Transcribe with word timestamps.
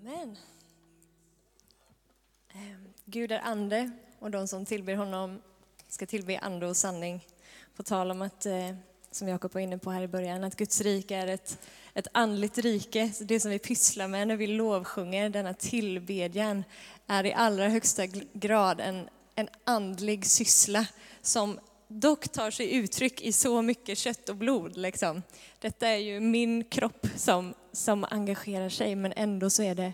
Amen. 0.00 0.36
Ehm, 2.54 2.88
Gud 3.04 3.32
är 3.32 3.38
ande 3.38 3.90
och 4.18 4.30
de 4.30 4.48
som 4.48 4.64
tillber 4.64 4.94
honom 4.94 5.42
ska 5.88 6.06
tillbe 6.06 6.38
ande 6.38 6.66
och 6.66 6.76
sanning. 6.76 7.26
På 7.76 7.82
tal 7.82 8.10
om 8.10 8.22
att, 8.22 8.46
eh, 8.46 8.74
som 9.10 9.28
Jakob 9.28 9.54
var 9.54 9.60
inne 9.60 9.78
på 9.78 9.90
här 9.90 10.02
i 10.02 10.08
början, 10.08 10.44
att 10.44 10.56
Guds 10.56 10.80
rike 10.80 11.16
är 11.16 11.26
ett, 11.26 11.58
ett 11.94 12.08
andligt 12.12 12.58
rike. 12.58 13.12
Så 13.12 13.24
det 13.24 13.40
som 13.40 13.50
vi 13.50 13.58
pysslar 13.58 14.08
med 14.08 14.28
när 14.28 14.36
vi 14.36 14.46
lovsjunger, 14.46 15.30
denna 15.30 15.54
tillbedjan, 15.54 16.64
är 17.06 17.26
i 17.26 17.32
allra 17.32 17.68
högsta 17.68 18.06
grad 18.32 18.80
en, 18.80 19.08
en 19.34 19.48
andlig 19.64 20.26
syssla 20.26 20.86
som 21.22 21.60
dock 22.00 22.28
tar 22.28 22.50
sig 22.50 22.74
uttryck 22.74 23.20
i 23.20 23.32
så 23.32 23.62
mycket 23.62 23.98
kött 23.98 24.28
och 24.28 24.36
blod. 24.36 24.76
Liksom. 24.76 25.22
Detta 25.58 25.88
är 25.88 25.96
ju 25.96 26.20
min 26.20 26.64
kropp 26.64 27.06
som, 27.16 27.54
som 27.72 28.04
engagerar 28.10 28.68
sig, 28.68 28.94
men 28.94 29.12
ändå 29.16 29.50
så 29.50 29.62
är 29.62 29.74
det 29.74 29.92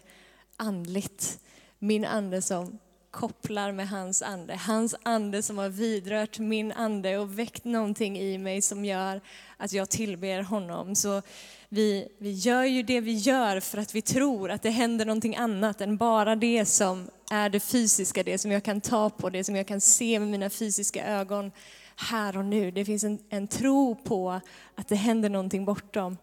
andligt. 0.56 1.38
Min 1.78 2.04
ande 2.04 2.42
som 2.42 2.78
kopplar 3.10 3.72
med 3.72 3.88
hans 3.88 4.22
ande. 4.22 4.56
Hans 4.56 4.94
ande 5.02 5.42
som 5.42 5.58
har 5.58 5.68
vidrört 5.68 6.38
min 6.38 6.72
ande 6.72 7.18
och 7.18 7.38
väckt 7.38 7.64
någonting 7.64 8.18
i 8.18 8.38
mig 8.38 8.62
som 8.62 8.84
gör 8.84 9.20
att 9.56 9.72
jag 9.72 9.90
tillber 9.90 10.42
honom. 10.42 10.94
Så 10.94 11.22
vi, 11.68 12.08
vi 12.18 12.32
gör 12.32 12.64
ju 12.64 12.82
det 12.82 13.00
vi 13.00 13.12
gör 13.12 13.60
för 13.60 13.78
att 13.78 13.94
vi 13.94 14.02
tror 14.02 14.50
att 14.50 14.62
det 14.62 14.70
händer 14.70 15.04
någonting 15.04 15.36
annat 15.36 15.80
än 15.80 15.96
bara 15.96 16.36
det 16.36 16.64
som 16.64 17.10
är 17.30 17.48
det 17.48 17.60
fysiska, 17.60 18.22
det 18.22 18.38
som 18.38 18.50
jag 18.50 18.64
kan 18.64 18.80
ta 18.80 19.10
på, 19.10 19.30
det 19.30 19.44
som 19.44 19.56
jag 19.56 19.66
kan 19.66 19.80
se 19.80 20.18
med 20.18 20.28
mina 20.28 20.50
fysiska 20.50 21.06
ögon 21.06 21.52
här 21.98 22.36
och 22.36 22.44
nu. 22.44 22.70
Det 22.70 22.84
finns 22.84 23.04
en, 23.04 23.18
en 23.28 23.48
tro 23.48 23.94
på 23.94 24.40
att 24.74 24.88
det 24.88 24.94
händer 24.94 25.28
någonting 25.28 25.64
bortom. 25.64 26.16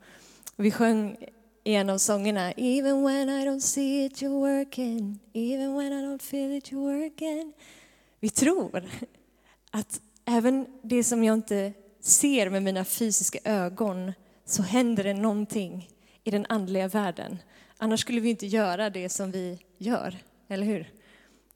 Vi 0.55 0.71
sjöng 0.71 1.17
i 1.63 1.75
en 1.75 1.89
av 1.89 1.97
sångerna 1.97 2.51
Even 2.51 3.03
when 3.03 3.29
I 3.29 3.45
don't 3.45 3.59
see 3.59 4.05
it 4.05 4.21
you're 4.21 4.57
working 4.57 5.19
Even 5.33 5.75
when 5.75 5.93
I 5.93 6.05
don't 6.05 6.21
feel 6.21 6.51
it 6.51 6.71
you're 6.71 7.03
working 7.03 7.53
Vi 8.19 8.29
tror 8.29 8.83
att 9.71 10.01
även 10.25 10.65
det 10.81 11.03
som 11.03 11.23
jag 11.23 11.33
inte 11.33 11.73
ser 11.99 12.49
med 12.49 12.63
mina 12.63 12.85
fysiska 12.85 13.39
ögon 13.43 14.11
så 14.45 14.63
händer 14.63 15.03
det 15.03 15.13
någonting 15.13 15.89
i 16.23 16.31
den 16.31 16.45
andliga 16.49 16.87
världen. 16.87 17.37
Annars 17.77 17.99
skulle 17.99 18.21
vi 18.21 18.29
inte 18.29 18.45
göra 18.45 18.89
det 18.89 19.09
som 19.09 19.31
vi 19.31 19.59
gör, 19.77 20.17
eller 20.47 20.65
hur? 20.65 20.91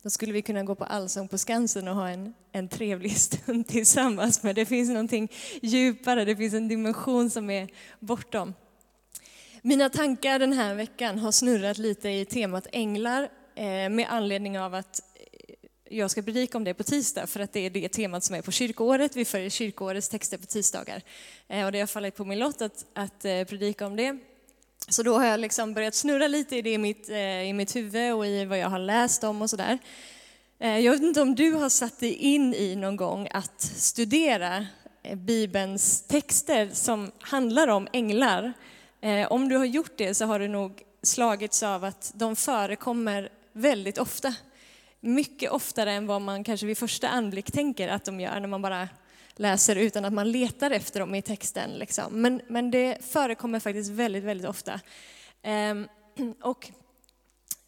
Då 0.03 0.09
skulle 0.09 0.33
vi 0.33 0.42
kunna 0.42 0.64
gå 0.64 0.75
på 0.75 0.83
Allsång 0.83 1.28
på 1.28 1.38
Skansen 1.38 1.88
och 1.88 1.95
ha 1.95 2.09
en, 2.09 2.33
en 2.52 2.67
trevlig 2.67 3.17
stund 3.17 3.67
tillsammans. 3.67 4.44
Men 4.44 4.55
det 4.55 4.66
finns 4.66 4.89
någonting 4.89 5.31
djupare, 5.61 6.25
det 6.25 6.36
finns 6.36 6.53
en 6.53 6.67
dimension 6.67 7.30
som 7.30 7.50
är 7.50 7.67
bortom. 8.00 8.53
Mina 9.61 9.89
tankar 9.89 10.39
den 10.39 10.53
här 10.53 10.75
veckan 10.75 11.20
har 11.20 11.31
snurrat 11.31 11.77
lite 11.77 12.09
i 12.09 12.25
temat 12.25 12.67
änglar 12.72 13.23
eh, 13.55 13.89
med 13.89 14.05
anledning 14.09 14.59
av 14.59 14.73
att 14.73 15.02
eh, 15.16 15.97
jag 15.97 16.11
ska 16.11 16.22
predika 16.22 16.58
om 16.58 16.64
det 16.64 16.73
på 16.73 16.83
tisdag 16.83 17.27
för 17.27 17.39
att 17.39 17.53
det 17.53 17.59
är 17.59 17.70
det 17.70 17.89
temat 17.89 18.23
som 18.23 18.36
är 18.36 18.42
på 18.42 18.52
kyrkoåret. 18.52 19.16
Vi 19.16 19.25
följer 19.25 19.50
kyrkoårets 19.50 20.09
texter 20.09 20.38
på 20.38 20.45
tisdagar. 20.45 21.02
Eh, 21.47 21.66
och 21.66 21.72
det 21.72 21.80
har 21.80 21.88
fallit 21.88 22.16
på 22.16 22.25
min 22.25 22.39
lott 22.39 22.61
att, 22.61 22.86
att 22.94 23.22
predika 23.22 23.88
om 23.88 23.95
det. 23.95 24.20
Så 24.89 25.03
då 25.03 25.17
har 25.17 25.25
jag 25.25 25.39
liksom 25.39 25.73
börjat 25.73 25.95
snurra 25.95 26.27
lite 26.27 26.55
i 26.55 26.61
det 26.61 26.73
i 26.73 26.77
mitt, 26.77 27.09
eh, 27.09 27.41
i 27.41 27.53
mitt 27.53 27.75
huvud 27.75 28.13
och 28.13 28.27
i 28.27 28.45
vad 28.45 28.57
jag 28.57 28.69
har 28.69 28.79
läst 28.79 29.23
om 29.23 29.41
och 29.41 29.49
sådär. 29.49 29.79
Eh, 30.59 30.79
jag 30.79 30.91
vet 30.91 31.01
inte 31.01 31.21
om 31.21 31.35
du 31.35 31.53
har 31.53 31.69
satt 31.69 31.99
dig 31.99 32.13
in 32.13 32.53
i 32.53 32.75
någon 32.75 32.95
gång 32.95 33.27
att 33.31 33.61
studera 33.61 34.65
eh, 35.03 35.15
Bibelns 35.15 36.01
texter 36.01 36.69
som 36.73 37.11
handlar 37.19 37.67
om 37.67 37.87
änglar 37.93 38.53
om 39.29 39.49
du 39.49 39.57
har 39.57 39.65
gjort 39.65 39.91
det 39.97 40.13
så 40.13 40.25
har 40.25 40.39
du 40.39 40.47
nog 40.47 40.81
slagits 41.03 41.63
av 41.63 41.83
att 41.83 42.11
de 42.15 42.35
förekommer 42.35 43.29
väldigt 43.53 43.97
ofta. 43.97 44.33
Mycket 44.99 45.52
oftare 45.52 45.91
än 45.91 46.08
vad 46.08 46.21
man 46.21 46.43
kanske 46.43 46.65
vid 46.65 46.77
första 46.77 47.09
anblick 47.09 47.52
tänker 47.52 47.87
att 47.87 48.05
de 48.05 48.19
gör 48.19 48.39
när 48.39 48.47
man 48.47 48.61
bara 48.61 48.89
läser 49.39 49.76
utan 49.76 50.05
att 50.05 50.14
man 50.14 50.32
letar 50.32 50.72
efter 50.72 51.00
dem 51.00 51.16
i 51.16 51.22
texten. 51.22 51.72
Liksom. 51.72 52.22
Men, 52.22 52.42
men 52.48 52.72
det 52.72 52.98
förekommer 53.02 53.60
faktiskt 53.60 53.92
väldigt, 53.92 54.23
väldigt 54.23 54.48
ofta. 54.48 54.80
Ehm, 55.42 55.88
och 56.42 56.72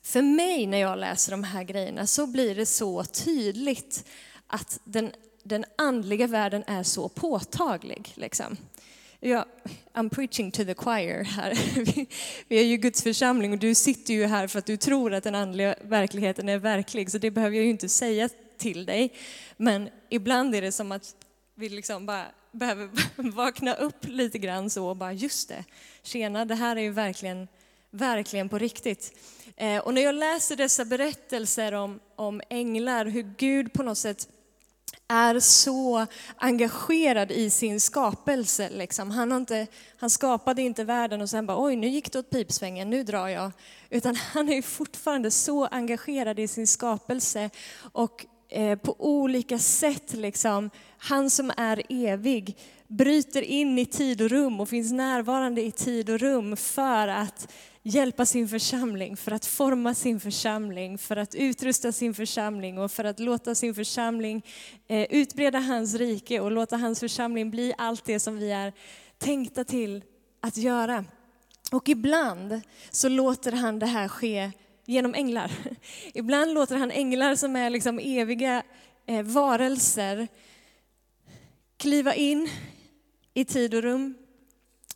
för 0.03 0.21
mig 0.21 0.67
när 0.67 0.77
jag 0.77 0.99
läser 0.99 1.31
de 1.31 1.43
här 1.43 1.63
grejerna 1.63 2.07
så 2.07 2.27
blir 2.27 2.55
det 2.55 2.65
så 2.65 3.03
tydligt 3.03 4.05
att 4.47 4.79
den, 4.83 5.11
den 5.43 5.65
andliga 5.77 6.27
världen 6.27 6.63
är 6.67 6.83
så 6.83 7.09
påtaglig. 7.09 8.13
Liksom. 8.15 8.57
Ja, 9.19 9.45
I'm 9.93 10.09
preaching 10.09 10.51
to 10.51 10.65
the 10.65 10.75
choir 10.75 11.23
här. 11.23 11.59
Vi 12.47 12.59
är 12.59 12.65
ju 12.65 12.77
Guds 12.77 13.03
församling 13.03 13.51
och 13.51 13.59
du 13.59 13.75
sitter 13.75 14.13
ju 14.13 14.25
här 14.25 14.47
för 14.47 14.59
att 14.59 14.65
du 14.65 14.77
tror 14.77 15.13
att 15.13 15.23
den 15.23 15.35
andliga 15.35 15.75
verkligheten 15.81 16.49
är 16.49 16.57
verklig, 16.57 17.11
så 17.11 17.17
det 17.17 17.31
behöver 17.31 17.55
jag 17.55 17.65
ju 17.65 17.71
inte 17.71 17.89
säga 17.89 18.29
till 18.57 18.85
dig. 18.85 19.13
Men 19.57 19.89
ibland 20.09 20.55
är 20.55 20.61
det 20.61 20.71
som 20.71 20.91
att 20.91 21.15
vi 21.55 21.69
liksom 21.69 22.05
bara 22.05 22.25
behöver 22.51 22.89
vakna 23.31 23.73
upp 23.73 24.05
lite 24.05 24.37
grann 24.37 24.69
så 24.69 24.87
och 24.87 24.95
bara 24.97 25.13
just 25.13 25.49
det, 25.49 25.63
tjena, 26.03 26.45
det 26.45 26.55
här 26.55 26.75
är 26.75 26.81
ju 26.81 26.91
verkligen, 26.91 27.47
verkligen 27.89 28.49
på 28.49 28.57
riktigt. 28.57 29.13
Eh, 29.57 29.77
och 29.77 29.93
när 29.93 30.01
jag 30.01 30.15
läser 30.15 30.55
dessa 30.55 30.85
berättelser 30.85 31.71
om, 31.71 31.99
om 32.15 32.41
änglar, 32.49 33.05
hur 33.05 33.33
Gud 33.37 33.73
på 33.73 33.83
något 33.83 33.97
sätt 33.97 34.27
är 35.07 35.39
så 35.39 36.07
engagerad 36.37 37.31
i 37.31 37.49
sin 37.49 37.81
skapelse. 37.81 38.69
Liksom. 38.69 39.11
Han, 39.11 39.31
har 39.31 39.37
inte, 39.37 39.67
han 39.97 40.09
skapade 40.09 40.61
inte 40.61 40.83
världen 40.83 41.21
och 41.21 41.29
sen 41.29 41.45
bara 41.45 41.63
oj, 41.63 41.75
nu 41.75 41.87
gick 41.87 42.11
det 42.11 42.19
åt 42.19 42.29
pipsvängen, 42.29 42.89
nu 42.89 43.03
drar 43.03 43.27
jag. 43.27 43.51
Utan 43.89 44.15
han 44.15 44.49
är 44.49 44.61
fortfarande 44.61 45.31
så 45.31 45.65
engagerad 45.65 46.39
i 46.39 46.47
sin 46.47 46.67
skapelse 46.67 47.49
och 47.91 48.25
eh, 48.51 48.75
på 48.75 48.95
olika 48.99 49.59
sätt, 49.59 50.13
liksom, 50.13 50.69
han 50.97 51.29
som 51.29 51.51
är 51.57 51.81
evig, 51.89 52.57
bryter 52.87 53.41
in 53.41 53.79
i 53.79 53.85
tid 53.85 54.21
och 54.21 54.29
rum 54.29 54.59
och 54.59 54.69
finns 54.69 54.91
närvarande 54.91 55.61
i 55.61 55.71
tid 55.71 56.09
och 56.09 56.19
rum 56.19 56.57
för 56.57 57.07
att 57.07 57.51
hjälpa 57.83 58.25
sin 58.25 58.47
församling, 58.47 59.17
för 59.17 59.31
att 59.31 59.45
forma 59.45 59.93
sin 59.93 60.19
församling, 60.19 60.97
för 60.97 61.17
att 61.17 61.35
utrusta 61.35 61.91
sin 61.91 62.13
församling 62.13 62.77
och 62.77 62.91
för 62.91 63.03
att 63.03 63.19
låta 63.19 63.55
sin 63.55 63.75
församling 63.75 64.45
eh, 64.87 65.07
utbreda 65.09 65.59
hans 65.59 65.95
rike 65.95 66.39
och 66.39 66.51
låta 66.51 66.77
hans 66.77 66.99
församling 66.99 67.51
bli 67.51 67.73
allt 67.77 68.05
det 68.05 68.19
som 68.19 68.37
vi 68.37 68.51
är 68.51 68.73
tänkta 69.17 69.63
till 69.63 70.03
att 70.41 70.57
göra. 70.57 71.05
Och 71.71 71.89
ibland 71.89 72.61
så 72.91 73.09
låter 73.09 73.51
han 73.51 73.79
det 73.79 73.85
här 73.85 74.07
ske 74.07 74.51
genom 74.91 75.15
änglar. 75.15 75.51
Ibland 76.13 76.53
låter 76.53 76.75
han 76.75 76.91
änglar 76.91 77.35
som 77.35 77.55
är 77.55 77.69
liksom 77.69 77.99
eviga 77.99 78.63
eh, 79.05 79.23
varelser 79.23 80.27
kliva 81.77 82.15
in 82.15 82.49
i 83.33 83.45
tid 83.45 83.73
och 83.73 83.81
rum. 83.81 84.13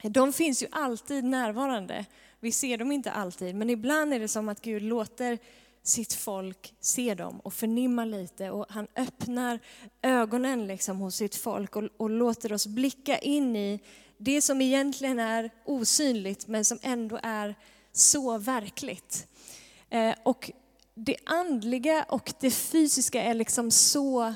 De 0.04 0.34
finns 0.34 0.64
ju 0.64 0.68
alltid 0.72 1.24
närvarande. 1.24 2.06
Vi 2.40 2.52
ser 2.52 2.78
dem 2.78 2.92
inte 2.92 3.12
alltid, 3.12 3.56
men 3.56 3.70
ibland 3.70 4.14
är 4.14 4.20
det 4.20 4.28
som 4.28 4.50
att 4.50 4.62
Gud 4.62 4.82
låter 4.82 5.38
sitt 5.84 6.14
folk 6.14 6.74
se 6.80 7.14
dem 7.14 7.40
och 7.40 7.54
förnimma 7.54 8.06
lite 8.06 8.50
och 8.50 8.66
han 8.70 8.88
öppnar 8.96 9.60
ögonen 10.02 10.68
liksom 10.68 10.98
hos 10.98 11.16
sitt 11.16 11.36
folk 11.36 11.76
och, 11.76 11.84
och 11.98 12.10
låter 12.10 12.54
oss 12.54 12.68
blicka 12.68 13.18
in 13.18 13.56
i 13.56 13.80
det 14.18 14.42
som 14.42 14.62
egentligen 14.62 15.20
är 15.20 15.50
osynligt 15.66 16.48
men 16.48 16.66
som 16.66 16.80
ändå 16.82 17.20
är 17.24 17.56
så 17.92 18.38
verkligt. 18.38 19.28
Eh, 19.90 20.16
och 20.24 20.52
det 20.96 21.16
andliga 21.26 22.06
och 22.10 22.34
det 22.40 22.52
fysiska 22.52 23.24
är 23.24 23.34
liksom 23.34 23.72
så 23.72 24.34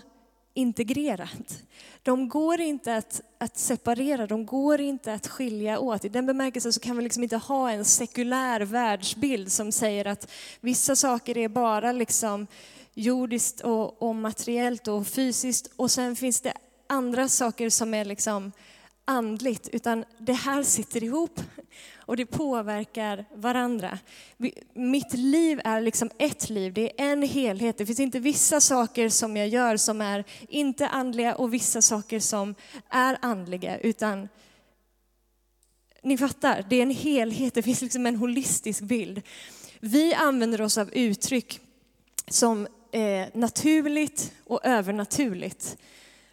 integrerat. 0.54 1.64
De 2.04 2.30
går 2.30 2.60
inte 2.60 2.96
att, 2.96 3.22
att 3.38 3.58
separera, 3.58 4.28
de 4.28 4.46
går 4.46 4.82
inte 4.82 5.14
att 5.14 5.28
skilja 5.28 5.80
åt. 5.80 6.06
I 6.06 6.09
den 6.09 6.26
bemärkelsen 6.26 6.73
så 6.73 6.79
kan 6.79 6.97
vi 6.97 7.03
liksom 7.03 7.23
inte 7.23 7.38
ha 7.38 7.72
en 7.72 7.85
sekulär 7.85 8.62
världsbild 8.62 9.52
som 9.52 9.72
säger 9.72 10.06
att 10.08 10.32
vissa 10.59 10.96
saker 10.96 11.38
är 11.38 11.47
bara 11.47 11.91
liksom 11.91 12.47
jordiskt 12.94 13.62
och, 13.62 14.03
och 14.03 14.16
materiellt 14.16 14.88
och 14.88 15.08
fysiskt 15.08 15.72
och 15.76 15.91
sen 15.91 16.16
finns 16.16 16.41
det 16.41 16.53
andra 16.88 17.29
saker 17.29 17.70
som 17.70 17.94
är 17.94 18.06
liksom 18.06 18.52
andligt, 19.09 19.70
utan 19.72 20.06
det 20.17 20.34
här 20.34 20.64
sitter 20.64 21.03
ihop 21.03 21.41
och 21.97 22.17
det 22.17 22.26
påverkar 22.26 23.26
varandra. 23.35 24.00
Mitt 24.73 25.14
liv 25.14 25.61
är 25.64 25.82
liksom 25.82 26.09
ett 26.17 26.50
liv, 26.50 26.73
det 26.73 27.02
är 27.02 27.11
en 27.11 27.22
helhet. 27.22 27.78
Det 27.78 27.85
finns 27.85 28.00
inte 28.00 28.20
vissa 28.20 28.61
saker 28.61 29.09
som 29.09 29.38
jag 29.38 29.47
gör 29.47 29.78
som 29.78 30.02
är 30.02 30.23
inte 30.47 30.88
andliga 30.88 31.35
och 31.35 31.53
vissa 31.53 31.82
saker 31.82 32.20
som 32.20 32.56
är 32.90 33.17
andliga, 33.22 33.78
utan 33.78 34.29
ni 36.03 36.17
fattar, 36.17 36.66
det 36.70 36.76
är 36.76 36.82
en 36.82 36.91
helhet, 36.91 37.53
det 37.53 37.61
finns 37.61 37.82
liksom 37.82 38.06
en 38.06 38.16
holistisk 38.16 38.82
bild. 38.82 39.22
Vi 39.79 40.14
använder 40.14 40.61
oss 40.61 40.78
av 40.78 40.94
uttryck 40.94 41.59
som 42.28 42.67
eh, 42.91 43.28
naturligt 43.34 44.34
och 44.46 44.66
övernaturligt. 44.66 45.78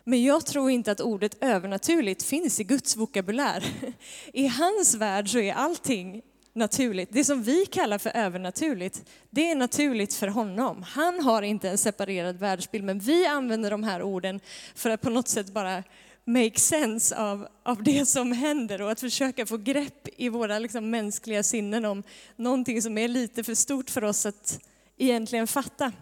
Men 0.09 0.23
jag 0.23 0.47
tror 0.47 0.71
inte 0.71 0.93
att 0.93 1.01
ordet 1.01 1.37
övernaturligt 1.41 2.23
finns 2.23 2.61
i 2.61 2.65
Guds 2.65 2.97
vokabulär. 2.97 3.65
I 4.33 4.47
hans 4.47 4.95
värld 4.95 5.29
så 5.29 5.39
är 5.39 5.53
allting 5.53 6.23
naturligt. 6.53 7.09
Det 7.13 7.25
som 7.25 7.43
vi 7.43 7.67
kallar 7.67 7.99
för 7.99 8.11
övernaturligt, 8.15 9.03
det 9.31 9.51
är 9.51 9.55
naturligt 9.55 10.15
för 10.15 10.29
honom. 10.29 10.83
Han 10.83 11.21
har 11.21 11.43
inte 11.43 11.69
en 11.71 11.79
separerad 11.79 12.39
världsbild, 12.39 12.85
men 12.85 12.99
vi 12.99 13.27
använder 13.27 13.71
de 13.71 13.83
här 13.83 14.03
orden 14.03 14.41
för 14.75 14.91
att 14.91 15.01
på 15.01 15.11
något 15.11 15.29
sätt 15.29 15.53
bara 15.53 15.83
make 16.25 16.61
sense 16.61 17.17
av, 17.17 17.49
av 17.63 17.83
det 17.83 18.07
som 18.07 18.33
händer 18.33 18.83
och 18.83 18.91
att 18.91 19.01
försöka 19.01 19.47
få 19.47 19.57
grepp 19.57 20.09
i 20.17 20.29
våra 20.29 20.59
liksom, 20.59 20.91
mänskliga 20.91 21.43
sinnen 21.43 21.85
om 21.85 22.03
någonting 22.37 22.83
som 22.83 22.99
är 22.99 23.09
lite 23.09 23.45
för 23.45 23.55
stort 23.55 23.91
för 23.91 24.05
oss 24.05 24.27
att 24.27 24.61
egentligen 24.97 25.47
fatta. 25.47 25.93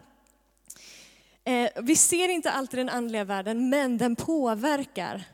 Eh, 1.44 1.70
vi 1.82 1.96
ser 1.96 2.28
inte 2.28 2.50
alltid 2.50 2.78
den 2.78 2.88
andliga 2.88 3.24
världen, 3.24 3.68
men 3.68 3.98
den 3.98 4.16
påverkar 4.16 5.24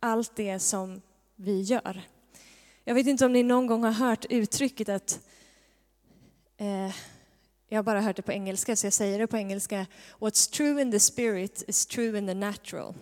allt 0.00 0.36
det 0.36 0.58
som 0.58 1.02
vi 1.36 1.60
gör. 1.60 2.02
Jag 2.84 2.94
vet 2.94 3.06
inte 3.06 3.26
om 3.26 3.32
ni 3.32 3.42
någon 3.42 3.66
gång 3.66 3.84
har 3.84 3.92
hört 3.92 4.24
uttrycket 4.30 4.88
att, 4.88 5.20
eh, 6.56 6.94
jag 7.68 7.78
har 7.78 7.82
bara 7.82 8.00
hört 8.00 8.16
det 8.16 8.22
på 8.22 8.32
engelska 8.32 8.76
så 8.76 8.86
jag 8.86 8.92
säger 8.92 9.18
det 9.18 9.26
på 9.26 9.36
engelska, 9.36 9.86
What's 10.18 10.52
true 10.52 10.82
in 10.82 10.90
the 10.90 11.00
spirit 11.00 11.64
is 11.66 11.86
true 11.86 12.18
in 12.18 12.26
the 12.26 12.34
natural. 12.34 12.94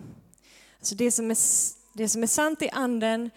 Alltså 0.79 0.95
det 0.95 1.11
som 1.11 1.31
är, 1.31 1.37
det 1.93 2.09
som 2.09 2.23
är 2.23 2.27
sant 2.27 2.61
i 2.61 2.69
anden 2.69 3.29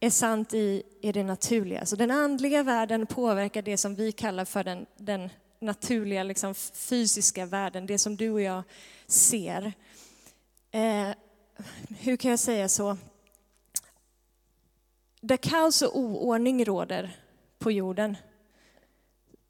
är 0.00 0.10
sant 0.10 0.54
i, 0.54 0.82
i 1.00 1.12
det 1.12 1.22
naturliga. 1.22 1.86
Så 1.86 1.96
den 1.96 2.10
andliga 2.10 2.62
världen 2.62 3.06
påverkar 3.06 3.62
det 3.62 3.76
som 3.76 3.94
vi 3.94 4.12
kallar 4.12 4.44
för 4.44 4.64
den, 4.64 4.86
den 4.96 5.30
naturliga 5.64 6.22
liksom, 6.22 6.54
fysiska 6.54 7.46
världen, 7.46 7.86
det 7.86 7.98
som 7.98 8.16
du 8.16 8.30
och 8.30 8.40
jag 8.40 8.62
ser. 9.06 9.72
Eh, 10.70 11.08
hur 11.88 12.16
kan 12.16 12.30
jag 12.30 12.40
säga 12.40 12.68
så? 12.68 12.96
Där 15.20 15.36
kaos 15.36 15.82
och 15.82 15.98
oordning 15.98 16.64
råder 16.64 17.16
på 17.58 17.72
jorden 17.72 18.16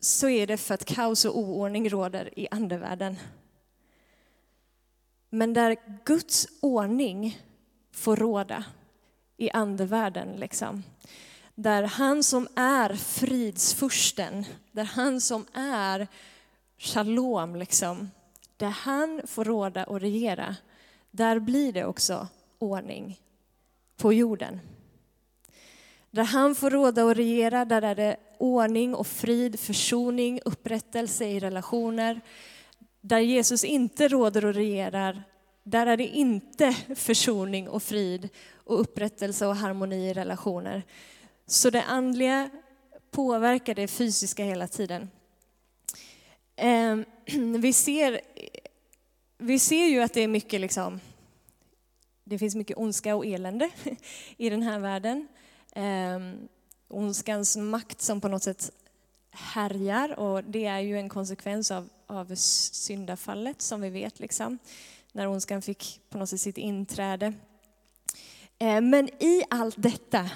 så 0.01 0.29
är 0.29 0.47
det 0.47 0.57
för 0.57 0.75
att 0.75 0.85
kaos 0.85 1.25
och 1.25 1.39
oordning 1.39 1.89
råder 1.89 2.39
i 2.39 2.49
andevärlden. 2.51 3.17
Men 5.31 5.53
där 5.53 5.77
Guds 6.05 6.49
ordning 6.61 7.41
får 7.93 8.17
råda 8.17 8.65
i 9.37 9.51
andevärlden, 9.51 10.37
liksom 10.37 10.83
där 11.55 11.83
han 11.83 12.23
som 12.23 12.49
är 12.55 12.95
fridsfursten, 12.95 14.45
där 14.73 14.85
han 14.85 15.21
som 15.21 15.47
är 15.55 16.09
shalom, 16.79 17.56
liksom, 17.56 18.11
där 18.56 18.69
han 18.69 19.21
får 19.27 19.45
råda 19.45 19.85
och 19.85 20.01
regera, 20.01 20.56
där 21.11 21.39
blir 21.39 21.73
det 21.73 21.85
också 21.85 22.29
ordning 22.59 23.21
på 23.97 24.12
jorden. 24.12 24.61
Där 26.11 26.25
han 26.25 26.55
får 26.55 26.71
råda 26.71 27.05
och 27.05 27.15
regera, 27.15 27.65
där 27.65 27.83
är 27.83 27.95
det 27.95 28.17
ordning 28.39 28.95
och 28.95 29.06
frid, 29.06 29.61
försoning, 29.61 30.41
upprättelse 30.45 31.25
i 31.25 31.41
relationer. 31.41 32.21
Där 33.01 33.19
Jesus 33.19 33.65
inte 33.65 34.09
råder 34.09 34.45
och 34.45 34.55
regerar, 34.55 35.23
där 35.62 35.87
är 35.87 35.97
det 35.97 36.06
inte 36.06 36.73
försoning 36.97 37.69
och 37.69 37.83
frid 37.83 38.29
och 38.55 38.81
upprättelse 38.81 39.47
och 39.47 39.56
harmoni 39.56 40.11
i 40.11 40.15
relationer. 40.15 40.83
Så 41.46 41.70
det 41.70 41.82
andliga 41.82 42.50
påverkar 43.11 43.75
det 43.75 43.88
fysiska 43.88 44.44
hela 44.44 44.69
tiden. 44.69 45.11
Ehm, 46.56 47.05
vi 47.61 47.73
ser, 47.73 48.20
vi 49.38 49.58
ser 49.58 49.87
ju 49.87 50.00
att 50.00 50.14
det 50.14 50.20
är 50.20 50.29
mycket 50.29 50.61
liksom, 50.61 51.00
det 52.25 52.38
finns 52.38 52.55
mycket 52.55 52.76
ondska 52.76 53.17
och 53.17 53.26
elände 53.26 53.70
i 54.37 54.50
den 54.50 54.62
här 54.62 54.79
världen. 54.79 55.29
Ehm, 55.73 56.49
ondskans 56.88 57.56
makt 57.56 58.00
som 58.00 58.20
på 58.20 58.29
något 58.29 58.43
sätt 58.43 58.70
härjar 59.31 60.19
och 60.19 60.44
det 60.44 60.67
är 60.67 60.81
ju 60.81 60.99
en 60.99 61.08
konsekvens 61.08 61.70
av, 61.70 61.88
av 62.06 62.35
syndafallet 62.35 63.62
som 63.62 63.81
vi 63.81 63.91
vet. 63.91 64.20
Liksom, 64.20 64.58
när 65.12 65.26
ondskan 65.26 65.62
fick 65.62 66.00
på 66.08 66.19
något 66.19 66.29
sätt 66.29 66.41
sitt 66.41 66.58
inträde. 66.58 67.32
Ehm, 68.58 68.91
men 68.91 69.08
i 69.23 69.43
allt 69.50 69.75
detta 69.79 70.31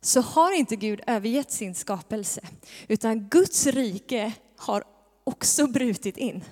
så 0.00 0.20
har 0.20 0.52
inte 0.52 0.76
Gud 0.76 1.00
övergett 1.06 1.50
sin 1.50 1.74
skapelse, 1.74 2.40
utan 2.88 3.28
Guds 3.28 3.66
rike 3.66 4.32
har 4.56 4.84
också 5.24 5.66
brutit 5.66 6.16
in. 6.16 6.44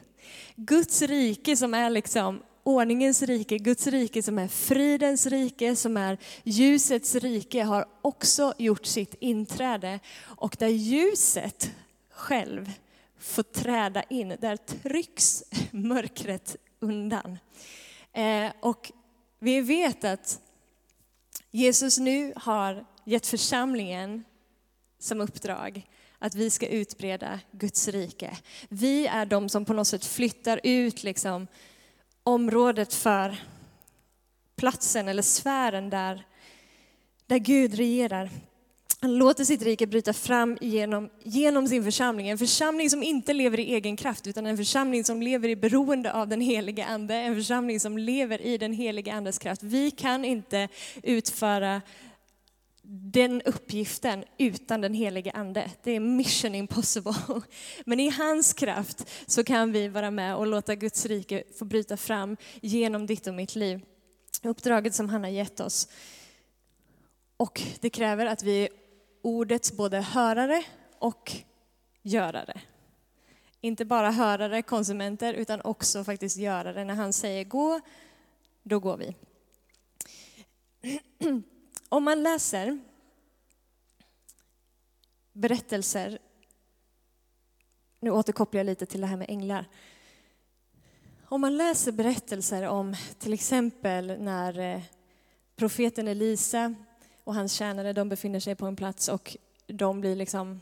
Guds 0.56 1.02
rike 1.02 1.56
som 1.56 1.75
är 1.75 1.90
liksom 1.90 2.43
ordningens 2.62 3.22
rike, 3.22 3.58
Guds 3.58 3.87
rike 3.87 4.22
som 4.22 4.38
är 4.38 4.48
fridens 4.48 5.26
rike, 5.26 5.76
som 5.76 5.96
är 5.96 6.19
ljusets 6.44 7.14
rike, 7.14 7.62
har 7.62 7.87
också 8.02 8.54
gjort 8.58 8.87
sitt 8.87 9.14
inträde. 9.20 10.00
Och 10.22 10.56
där 10.58 10.69
ljuset 10.69 11.70
själv 12.10 12.72
får 13.19 13.42
träda 13.42 14.02
in, 14.02 14.37
där 14.40 14.56
trycks 14.56 15.44
mörkret 15.70 16.56
undan. 16.81 17.38
Eh, 18.12 18.50
och 18.60 18.92
vi 19.38 19.60
vet 19.60 20.04
att 20.04 20.40
Jesus 21.50 21.99
nu 21.99 22.32
har 22.37 22.87
gett 23.06 23.26
församlingen 23.26 24.24
som 24.98 25.20
uppdrag 25.20 25.86
att 26.18 26.34
vi 26.34 26.50
ska 26.50 26.66
utbreda 26.66 27.40
Guds 27.50 27.88
rike. 27.88 28.36
Vi 28.68 29.06
är 29.06 29.26
de 29.26 29.48
som 29.48 29.64
på 29.64 29.72
något 29.72 29.88
sätt 29.88 30.04
flyttar 30.04 30.60
ut 30.62 31.02
liksom 31.02 31.46
området 32.22 32.94
för 32.94 33.36
platsen 34.56 35.08
eller 35.08 35.22
sfären 35.22 35.90
där, 35.90 36.26
där 37.26 37.38
Gud 37.38 37.74
regerar. 37.74 38.30
Han 39.00 39.14
låter 39.18 39.44
sitt 39.44 39.62
rike 39.62 39.86
bryta 39.86 40.12
fram 40.12 40.58
genom, 40.60 41.10
genom 41.22 41.68
sin 41.68 41.84
församling. 41.84 42.28
En 42.28 42.38
församling 42.38 42.90
som 42.90 43.02
inte 43.02 43.32
lever 43.32 43.60
i 43.60 43.74
egen 43.74 43.96
kraft, 43.96 44.26
utan 44.26 44.46
en 44.46 44.56
församling 44.56 45.04
som 45.04 45.22
lever 45.22 45.48
i 45.48 45.56
beroende 45.56 46.12
av 46.12 46.28
den 46.28 46.40
helige 46.40 46.86
Ande. 46.86 47.14
En 47.14 47.34
församling 47.34 47.80
som 47.80 47.98
lever 47.98 48.40
i 48.42 48.58
den 48.58 48.72
helige 48.72 49.14
Andes 49.14 49.38
kraft. 49.38 49.62
Vi 49.62 49.90
kan 49.90 50.24
inte 50.24 50.68
utföra 51.02 51.82
den 52.88 53.42
uppgiften 53.42 54.24
utan 54.38 54.80
den 54.80 54.94
helige 54.94 55.32
Ande. 55.32 55.70
Det 55.82 55.90
är 55.90 56.00
mission 56.00 56.54
impossible. 56.54 57.14
Men 57.84 58.00
i 58.00 58.08
hans 58.08 58.52
kraft 58.52 59.08
så 59.26 59.44
kan 59.44 59.72
vi 59.72 59.88
vara 59.88 60.10
med 60.10 60.36
och 60.36 60.46
låta 60.46 60.74
Guds 60.74 61.06
rike 61.06 61.44
få 61.58 61.64
bryta 61.64 61.96
fram 61.96 62.36
genom 62.60 63.06
ditt 63.06 63.26
och 63.26 63.34
mitt 63.34 63.56
liv. 63.56 63.84
Uppdraget 64.42 64.94
som 64.94 65.08
han 65.08 65.24
har 65.24 65.30
gett 65.30 65.60
oss. 65.60 65.88
Och 67.36 67.62
det 67.80 67.90
kräver 67.90 68.26
att 68.26 68.42
vi 68.42 68.64
är 68.64 68.68
ordets 69.22 69.72
både 69.72 70.00
hörare 70.00 70.64
och 70.99 71.32
görare. 72.02 72.61
Inte 73.61 73.84
bara 73.84 74.11
hörare, 74.11 74.62
konsumenter, 74.62 75.34
utan 75.34 75.61
också 75.61 76.04
faktiskt 76.04 76.37
görare. 76.37 76.84
När 76.84 76.94
han 76.94 77.12
säger 77.12 77.44
gå, 77.44 77.80
då 78.62 78.80
går 78.80 78.96
vi. 78.96 79.14
Om 81.88 82.05
man 82.05 82.23
läser 82.23 82.78
berättelser, 85.33 86.19
nu 88.00 88.11
återkopplar 88.11 88.59
jag 88.59 88.66
lite 88.66 88.87
till 88.87 89.00
det 89.00 89.07
här 89.07 89.16
med 89.16 89.31
änglar. 89.31 89.64
Om 91.25 91.40
man 91.40 91.57
läser 91.57 91.93
berättelser 91.93 92.62
om 92.62 92.97
till 93.19 93.33
exempel 93.33 94.07
när 94.21 94.59
eh, 94.59 94.83
profeten 95.57 96.09
Elisa 96.09 96.75
och 97.25 97.35
hans 97.35 97.52
tjänare, 97.52 97.93
de 97.93 98.09
befinner 98.09 98.40
sig 98.40 98.55
på 98.55 98.66
en 98.66 98.76
plats 98.76 99.09
och 99.09 99.37
de 99.66 100.00
blir 100.00 100.16
liksom 100.16 100.61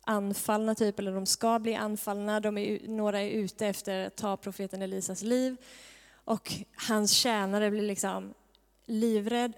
anfallna, 0.00 0.74
typ, 0.74 0.98
eller 0.98 1.12
de 1.12 1.26
ska 1.26 1.58
bli 1.58 1.74
anfallna. 1.74 2.40
De 2.40 2.58
är, 2.58 2.88
några 2.88 3.20
är 3.20 3.30
ute 3.30 3.66
efter 3.66 4.06
att 4.06 4.16
ta 4.16 4.36
profeten 4.36 4.82
Elisas 4.82 5.22
liv. 5.22 5.56
Och 6.10 6.52
hans 6.88 7.12
tjänare 7.12 7.70
blir 7.70 7.82
liksom 7.82 8.34
livrädd 8.86 9.52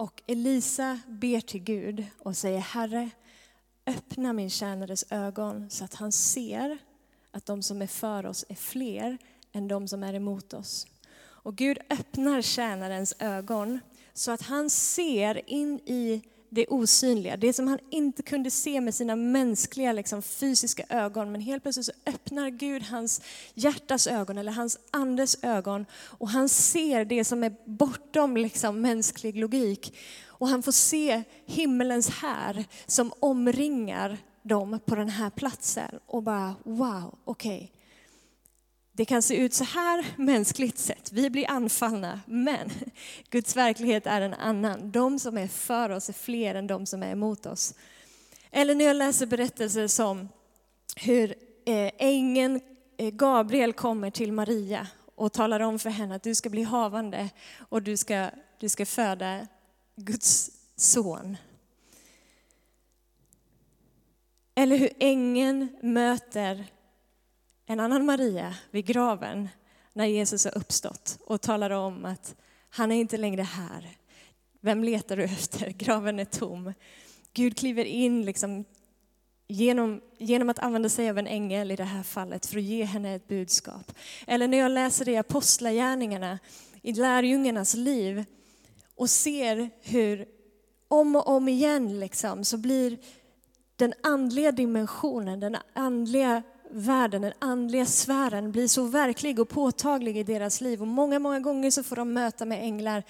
och 0.00 0.22
Elisa 0.26 1.00
ber 1.06 1.40
till 1.40 1.60
Gud 1.60 2.06
och 2.18 2.36
säger 2.36 2.58
Herre, 2.58 3.10
öppna 3.86 4.32
min 4.32 4.50
tjänares 4.50 5.04
ögon 5.10 5.70
så 5.70 5.84
att 5.84 5.94
han 5.94 6.12
ser 6.12 6.78
att 7.30 7.46
de 7.46 7.62
som 7.62 7.82
är 7.82 7.86
för 7.86 8.26
oss 8.26 8.44
är 8.48 8.54
fler 8.54 9.18
än 9.52 9.68
de 9.68 9.88
som 9.88 10.02
är 10.02 10.14
emot 10.14 10.54
oss. 10.54 10.86
Och 11.20 11.56
Gud 11.56 11.78
öppnar 11.90 12.42
tjänarens 12.42 13.14
ögon 13.18 13.80
så 14.14 14.30
att 14.30 14.42
han 14.42 14.70
ser 14.70 15.50
in 15.50 15.78
i 15.78 16.22
det 16.50 16.66
osynliga, 16.66 17.36
det 17.36 17.52
som 17.52 17.68
han 17.68 17.78
inte 17.90 18.22
kunde 18.22 18.50
se 18.50 18.80
med 18.80 18.94
sina 18.94 19.16
mänskliga 19.16 19.92
liksom, 19.92 20.22
fysiska 20.22 20.84
ögon. 20.88 21.32
Men 21.32 21.40
helt 21.40 21.62
plötsligt 21.62 21.86
så 21.86 21.92
öppnar 22.06 22.50
Gud 22.50 22.82
hans 22.82 23.20
hjärtas 23.54 24.06
ögon 24.06 24.38
eller 24.38 24.52
hans 24.52 24.78
andes 24.90 25.44
ögon 25.44 25.86
och 25.92 26.28
han 26.28 26.48
ser 26.48 27.04
det 27.04 27.24
som 27.24 27.44
är 27.44 27.54
bortom 27.64 28.36
liksom, 28.36 28.80
mänsklig 28.80 29.36
logik. 29.36 29.98
Och 30.26 30.48
han 30.48 30.62
får 30.62 30.72
se 30.72 31.22
himmelens 31.46 32.08
här 32.08 32.64
som 32.86 33.12
omringar 33.20 34.18
dem 34.42 34.80
på 34.86 34.94
den 34.94 35.08
här 35.08 35.30
platsen 35.30 35.98
och 36.06 36.22
bara 36.22 36.54
wow, 36.64 37.14
okej. 37.24 37.56
Okay 37.56 37.79
det 39.00 39.04
kan 39.04 39.22
se 39.22 39.36
ut 39.36 39.54
så 39.54 39.64
här 39.64 40.06
mänskligt 40.16 40.78
sett. 40.78 41.12
Vi 41.12 41.30
blir 41.30 41.50
anfallna, 41.50 42.20
men 42.26 42.70
Guds 43.30 43.56
verklighet 43.56 44.06
är 44.06 44.20
en 44.20 44.34
annan. 44.34 44.90
De 44.90 45.18
som 45.18 45.38
är 45.38 45.48
för 45.48 45.90
oss 45.90 46.08
är 46.08 46.12
fler 46.12 46.54
än 46.54 46.66
de 46.66 46.86
som 46.86 47.02
är 47.02 47.12
emot 47.12 47.46
oss. 47.46 47.74
Eller 48.50 48.74
när 48.74 48.84
jag 48.84 48.96
läser 48.96 49.26
berättelser 49.26 49.86
som 49.86 50.28
hur 50.96 51.34
eh, 51.66 51.90
ängeln 51.98 52.60
eh, 52.96 53.10
Gabriel 53.10 53.72
kommer 53.72 54.10
till 54.10 54.32
Maria 54.32 54.86
och 55.14 55.32
talar 55.32 55.60
om 55.60 55.78
för 55.78 55.90
henne 55.90 56.14
att 56.14 56.22
du 56.22 56.34
ska 56.34 56.50
bli 56.50 56.62
havande 56.62 57.30
och 57.68 57.82
du 57.82 57.96
ska, 57.96 58.30
du 58.58 58.68
ska 58.68 58.86
föda 58.86 59.46
Guds 59.96 60.50
son. 60.76 61.36
Eller 64.54 64.76
hur 64.76 64.90
ängeln 64.98 65.68
möter 65.82 66.66
en 67.70 67.80
annan 67.80 68.06
Maria 68.06 68.54
vid 68.70 68.86
graven 68.86 69.48
när 69.92 70.06
Jesus 70.06 70.44
har 70.44 70.58
uppstått 70.58 71.18
och 71.24 71.40
talar 71.40 71.70
om 71.70 72.04
att 72.04 72.34
han 72.70 72.92
är 72.92 72.96
inte 72.96 73.16
längre 73.16 73.42
här. 73.42 73.88
Vem 74.60 74.84
letar 74.84 75.16
du 75.16 75.24
efter? 75.24 75.70
Graven 75.78 76.18
är 76.18 76.24
tom. 76.24 76.72
Gud 77.32 77.56
kliver 77.56 77.84
in 77.84 78.24
liksom 78.24 78.64
genom, 79.48 80.00
genom 80.18 80.50
att 80.50 80.58
använda 80.58 80.88
sig 80.88 81.10
av 81.10 81.18
en 81.18 81.26
ängel 81.26 81.70
i 81.70 81.76
det 81.76 81.84
här 81.84 82.02
fallet 82.02 82.46
för 82.46 82.58
att 82.58 82.64
ge 82.64 82.84
henne 82.84 83.14
ett 83.14 83.28
budskap. 83.28 83.92
Eller 84.26 84.48
när 84.48 84.58
jag 84.58 84.70
läser 84.70 85.04
det 85.04 85.12
i 85.12 85.16
Apostlagärningarna, 85.16 86.38
i 86.82 86.92
lärjungarnas 86.92 87.74
liv 87.74 88.24
och 88.94 89.10
ser 89.10 89.70
hur 89.82 90.26
om 90.88 91.16
och 91.16 91.28
om 91.28 91.48
igen 91.48 92.00
liksom, 92.00 92.44
så 92.44 92.56
blir 92.56 92.98
den 93.76 93.94
andliga 94.02 94.52
dimensionen, 94.52 95.40
den 95.40 95.56
andliga 95.72 96.42
världen, 96.72 97.22
den 97.22 97.32
andliga 97.38 97.86
sfären 97.86 98.52
blir 98.52 98.68
så 98.68 98.84
verklig 98.84 99.40
och 99.40 99.48
påtaglig 99.48 100.16
i 100.16 100.22
deras 100.22 100.60
liv. 100.60 100.80
Och 100.80 100.88
många, 100.88 101.18
många 101.18 101.40
gånger 101.40 101.70
så 101.70 101.82
får 101.82 101.96
de 101.96 102.12
möta 102.12 102.44
med 102.44 102.64
änglar. 102.64 103.02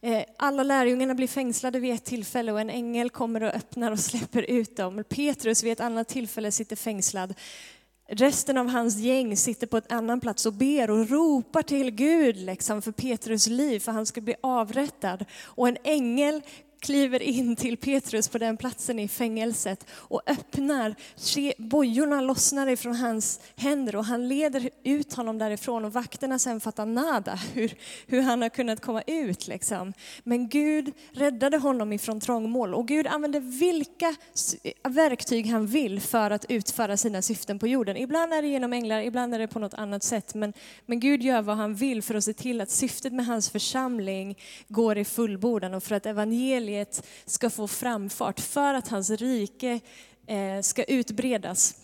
Eh, 0.00 0.22
alla 0.36 0.62
lärjungarna 0.62 1.14
blir 1.14 1.28
fängslade 1.28 1.80
vid 1.80 1.94
ett 1.94 2.04
tillfälle 2.04 2.52
och 2.52 2.60
en 2.60 2.70
ängel 2.70 3.10
kommer 3.10 3.42
och 3.42 3.54
öppnar 3.54 3.92
och 3.92 3.98
släpper 3.98 4.42
ut 4.42 4.76
dem. 4.76 5.04
Petrus 5.08 5.62
vid 5.62 5.72
ett 5.72 5.80
annat 5.80 6.08
tillfälle 6.08 6.52
sitter 6.52 6.76
fängslad. 6.76 7.34
Resten 8.08 8.58
av 8.58 8.68
hans 8.68 8.96
gäng 8.96 9.36
sitter 9.36 9.66
på 9.66 9.76
en 9.76 9.82
annan 9.88 10.20
plats 10.20 10.46
och 10.46 10.52
ber 10.52 10.90
och 10.90 11.10
ropar 11.10 11.62
till 11.62 11.90
Gud 11.90 12.36
liksom, 12.36 12.82
för 12.82 12.92
Petrus 12.92 13.46
liv, 13.46 13.80
för 13.80 13.92
han 13.92 14.06
ska 14.06 14.20
bli 14.20 14.34
avrättad. 14.40 15.24
Och 15.44 15.68
en 15.68 15.76
ängel 15.84 16.42
kliver 16.80 17.22
in 17.22 17.56
till 17.56 17.76
Petrus 17.76 18.28
på 18.28 18.38
den 18.38 18.56
platsen 18.56 18.98
i 18.98 19.08
fängelset 19.08 19.86
och 19.90 20.22
öppnar, 20.26 20.94
bojorna 21.58 22.20
lossnar 22.20 22.66
ifrån 22.66 22.94
hans 22.94 23.40
händer 23.56 23.96
och 23.96 24.04
han 24.04 24.28
leder 24.28 24.70
ut 24.84 25.14
honom 25.14 25.38
därifrån 25.38 25.84
och 25.84 25.92
vakterna 25.92 26.38
sen 26.38 26.60
fattar 26.60 26.86
nada 26.86 27.38
hur, 27.54 27.74
hur 28.06 28.20
han 28.20 28.42
har 28.42 28.48
kunnat 28.48 28.80
komma 28.80 29.02
ut. 29.06 29.48
Liksom. 29.48 29.92
Men 30.24 30.48
Gud 30.48 30.92
räddade 31.12 31.58
honom 31.58 31.92
ifrån 31.92 32.20
trångmål 32.20 32.74
och 32.74 32.88
Gud 32.88 33.06
använder 33.06 33.40
vilka 33.40 34.14
verktyg 34.88 35.46
han 35.46 35.66
vill 35.66 36.00
för 36.00 36.30
att 36.30 36.44
utföra 36.48 36.96
sina 36.96 37.22
syften 37.22 37.58
på 37.58 37.66
jorden. 37.66 37.96
Ibland 37.96 38.32
är 38.32 38.42
det 38.42 38.48
genom 38.48 38.72
änglar, 38.72 39.00
ibland 39.00 39.34
är 39.34 39.38
det 39.38 39.48
på 39.48 39.58
något 39.58 39.74
annat 39.74 40.02
sätt. 40.02 40.34
Men, 40.34 40.52
men 40.86 41.00
Gud 41.00 41.22
gör 41.22 41.42
vad 41.42 41.56
han 41.56 41.74
vill 41.74 42.02
för 42.02 42.14
att 42.14 42.24
se 42.24 42.32
till 42.32 42.60
att 42.60 42.70
syftet 42.70 43.12
med 43.12 43.26
hans 43.26 43.50
församling 43.50 44.38
går 44.68 44.98
i 44.98 45.04
fullbordan 45.04 45.74
och 45.74 45.82
för 45.82 45.94
att 45.94 46.06
evangeliet 46.06 46.65
evangeliet 46.66 47.06
ska 47.26 47.50
få 47.50 47.68
framfart, 47.68 48.40
för 48.40 48.74
att 48.74 48.88
hans 48.88 49.10
rike 49.10 49.80
eh, 50.26 50.60
ska 50.62 50.84
utbredas. 50.84 51.76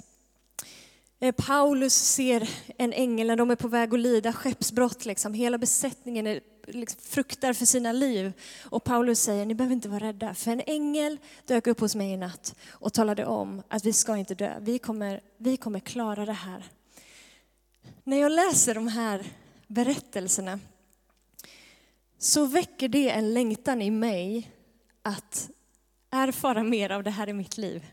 Eh, 1.20 1.34
Paulus 1.34 1.94
ser 1.94 2.50
en 2.78 2.92
ängel 2.92 3.26
när 3.26 3.36
de 3.36 3.50
är 3.50 3.56
på 3.56 3.68
väg 3.68 3.94
att 3.94 4.00
lida 4.00 4.32
skeppsbrott. 4.32 5.04
Liksom. 5.04 5.34
Hela 5.34 5.58
besättningen 5.58 6.26
är, 6.26 6.40
liksom, 6.66 7.00
fruktar 7.02 7.52
för 7.52 7.66
sina 7.66 7.92
liv. 7.92 8.32
Och 8.70 8.84
Paulus 8.84 9.20
säger, 9.20 9.46
ni 9.46 9.54
behöver 9.54 9.74
inte 9.74 9.88
vara 9.88 10.04
rädda, 10.04 10.34
för 10.34 10.50
en 10.50 10.62
ängel 10.66 11.18
dök 11.46 11.66
upp 11.66 11.80
hos 11.80 11.94
mig 11.94 12.12
i 12.12 12.16
natt 12.16 12.54
och 12.70 12.92
talade 12.92 13.24
om 13.26 13.62
att 13.68 13.84
vi 13.84 13.92
ska 13.92 14.16
inte 14.16 14.34
dö, 14.34 14.54
vi 14.60 14.78
kommer, 14.78 15.20
vi 15.38 15.56
kommer 15.56 15.80
klara 15.80 16.26
det 16.26 16.32
här. 16.32 16.64
När 18.04 18.16
jag 18.16 18.32
läser 18.32 18.74
de 18.74 18.88
här 18.88 19.24
berättelserna 19.66 20.58
så 22.22 22.46
väcker 22.46 22.88
det 22.88 23.10
en 23.10 23.34
längtan 23.34 23.82
i 23.82 23.90
mig 23.90 24.50
att 25.02 25.50
erfara 26.10 26.62
mer 26.62 26.90
av 26.90 27.02
det 27.02 27.10
här 27.10 27.28
i 27.28 27.32
mitt 27.32 27.58
liv. 27.58 27.86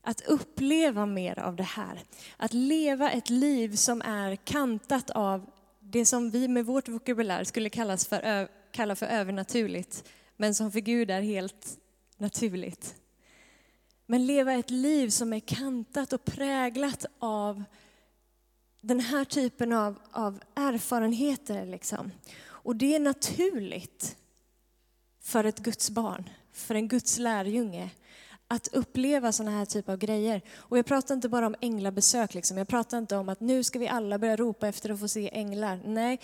Att 0.00 0.20
uppleva 0.20 1.06
mer 1.06 1.38
av 1.38 1.56
det 1.56 1.62
här. 1.62 2.02
Att 2.36 2.52
leva 2.52 3.10
ett 3.10 3.30
liv 3.30 3.76
som 3.76 4.02
är 4.02 4.36
kantat 4.36 5.10
av 5.10 5.50
det 5.80 6.06
som 6.06 6.30
vi 6.30 6.48
med 6.48 6.66
vårt 6.66 6.88
vokabulär 6.88 7.44
skulle 7.44 7.70
kallas 7.70 8.06
för, 8.06 8.48
kalla 8.70 8.96
för 8.96 9.06
övernaturligt, 9.06 10.04
men 10.36 10.54
som 10.54 10.72
för 10.72 10.80
Gud 10.80 11.10
är 11.10 11.20
helt 11.20 11.78
naturligt. 12.16 12.94
Men 14.06 14.26
leva 14.26 14.52
ett 14.52 14.70
liv 14.70 15.08
som 15.08 15.32
är 15.32 15.40
kantat 15.40 16.12
och 16.12 16.24
präglat 16.24 17.06
av 17.18 17.64
den 18.80 19.00
här 19.00 19.24
typen 19.24 19.72
av, 19.72 19.98
av 20.10 20.40
erfarenheter. 20.54 21.66
Liksom. 21.66 22.10
Och 22.46 22.76
det 22.76 22.94
är 22.94 23.00
naturligt 23.00 24.16
för 25.24 25.44
ett 25.44 25.58
Guds 25.58 25.90
barn, 25.90 26.30
för 26.52 26.74
en 26.74 26.88
Guds 26.88 27.18
lärjunge 27.18 27.90
att 28.48 28.68
uppleva 28.68 29.32
sådana 29.32 29.58
här 29.58 29.64
typer 29.64 29.92
av 29.92 29.98
grejer. 29.98 30.42
Och 30.56 30.78
jag 30.78 30.86
pratar 30.86 31.14
inte 31.14 31.28
bara 31.28 31.46
om 31.46 31.54
änglabesök, 31.60 32.34
liksom. 32.34 32.58
jag 32.58 32.68
pratar 32.68 32.98
inte 32.98 33.16
om 33.16 33.28
att 33.28 33.40
nu 33.40 33.64
ska 33.64 33.78
vi 33.78 33.88
alla 33.88 34.18
börja 34.18 34.36
ropa 34.36 34.68
efter 34.68 34.90
att 34.90 35.00
få 35.00 35.08
se 35.08 35.30
änglar. 35.32 35.80
Nej, 35.84 36.20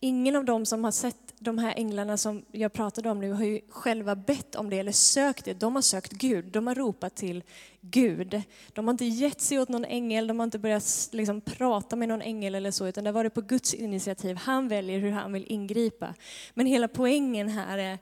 ingen 0.00 0.36
av 0.36 0.44
dem 0.44 0.66
som 0.66 0.84
har 0.84 0.90
sett 0.90 1.16
de 1.38 1.58
här 1.58 1.74
änglarna 1.76 2.16
som 2.16 2.44
jag 2.52 2.72
pratade 2.72 3.10
om 3.10 3.20
nu 3.20 3.32
har 3.32 3.44
ju 3.44 3.60
själva 3.68 4.16
bett 4.16 4.54
om 4.54 4.70
det 4.70 4.78
eller 4.78 4.92
sökt 4.92 5.44
det. 5.44 5.54
De 5.54 5.74
har 5.74 5.82
sökt 5.82 6.12
Gud, 6.12 6.44
de 6.44 6.66
har 6.66 6.74
ropat 6.74 7.14
till 7.14 7.42
Gud. 7.80 8.42
De 8.72 8.86
har 8.86 8.92
inte 8.92 9.04
gett 9.04 9.40
sig 9.40 9.58
åt 9.58 9.68
någon 9.68 9.84
ängel, 9.84 10.26
de 10.26 10.38
har 10.38 10.44
inte 10.44 10.58
börjat 10.58 11.08
liksom 11.12 11.40
prata 11.40 11.96
med 11.96 12.08
någon 12.08 12.22
ängel 12.22 12.54
eller 12.54 12.70
så, 12.70 12.86
utan 12.86 13.04
det 13.04 13.10
har 13.10 13.14
varit 13.14 13.34
på 13.34 13.40
Guds 13.40 13.74
initiativ. 13.74 14.36
Han 14.36 14.68
väljer 14.68 14.98
hur 14.98 15.10
han 15.10 15.32
vill 15.32 15.44
ingripa. 15.48 16.14
Men 16.54 16.66
hela 16.66 16.88
poängen 16.88 17.48
här 17.48 17.78
är 17.78 17.98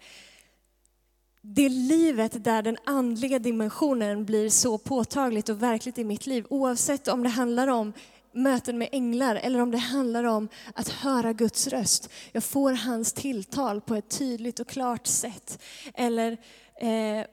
det 1.42 1.68
livet 1.68 2.44
där 2.44 2.62
den 2.62 2.76
andliga 2.84 3.38
dimensionen 3.38 4.24
blir 4.24 4.48
så 4.48 4.78
påtagligt 4.78 5.48
och 5.48 5.62
verkligt 5.62 5.98
i 5.98 6.04
mitt 6.04 6.26
liv, 6.26 6.46
oavsett 6.50 7.08
om 7.08 7.22
det 7.22 7.28
handlar 7.28 7.68
om 7.68 7.92
möten 8.32 8.78
med 8.78 8.88
änglar 8.92 9.36
eller 9.36 9.60
om 9.60 9.70
det 9.70 9.78
handlar 9.78 10.24
om 10.24 10.48
att 10.74 10.88
höra 10.88 11.32
Guds 11.32 11.66
röst. 11.66 12.10
Jag 12.32 12.44
får 12.44 12.72
hans 12.72 13.12
tilltal 13.12 13.80
på 13.80 13.94
ett 13.94 14.18
tydligt 14.18 14.60
och 14.60 14.68
klart 14.68 15.06
sätt. 15.06 15.62
Eller 15.94 16.32
eh, 16.80 17.26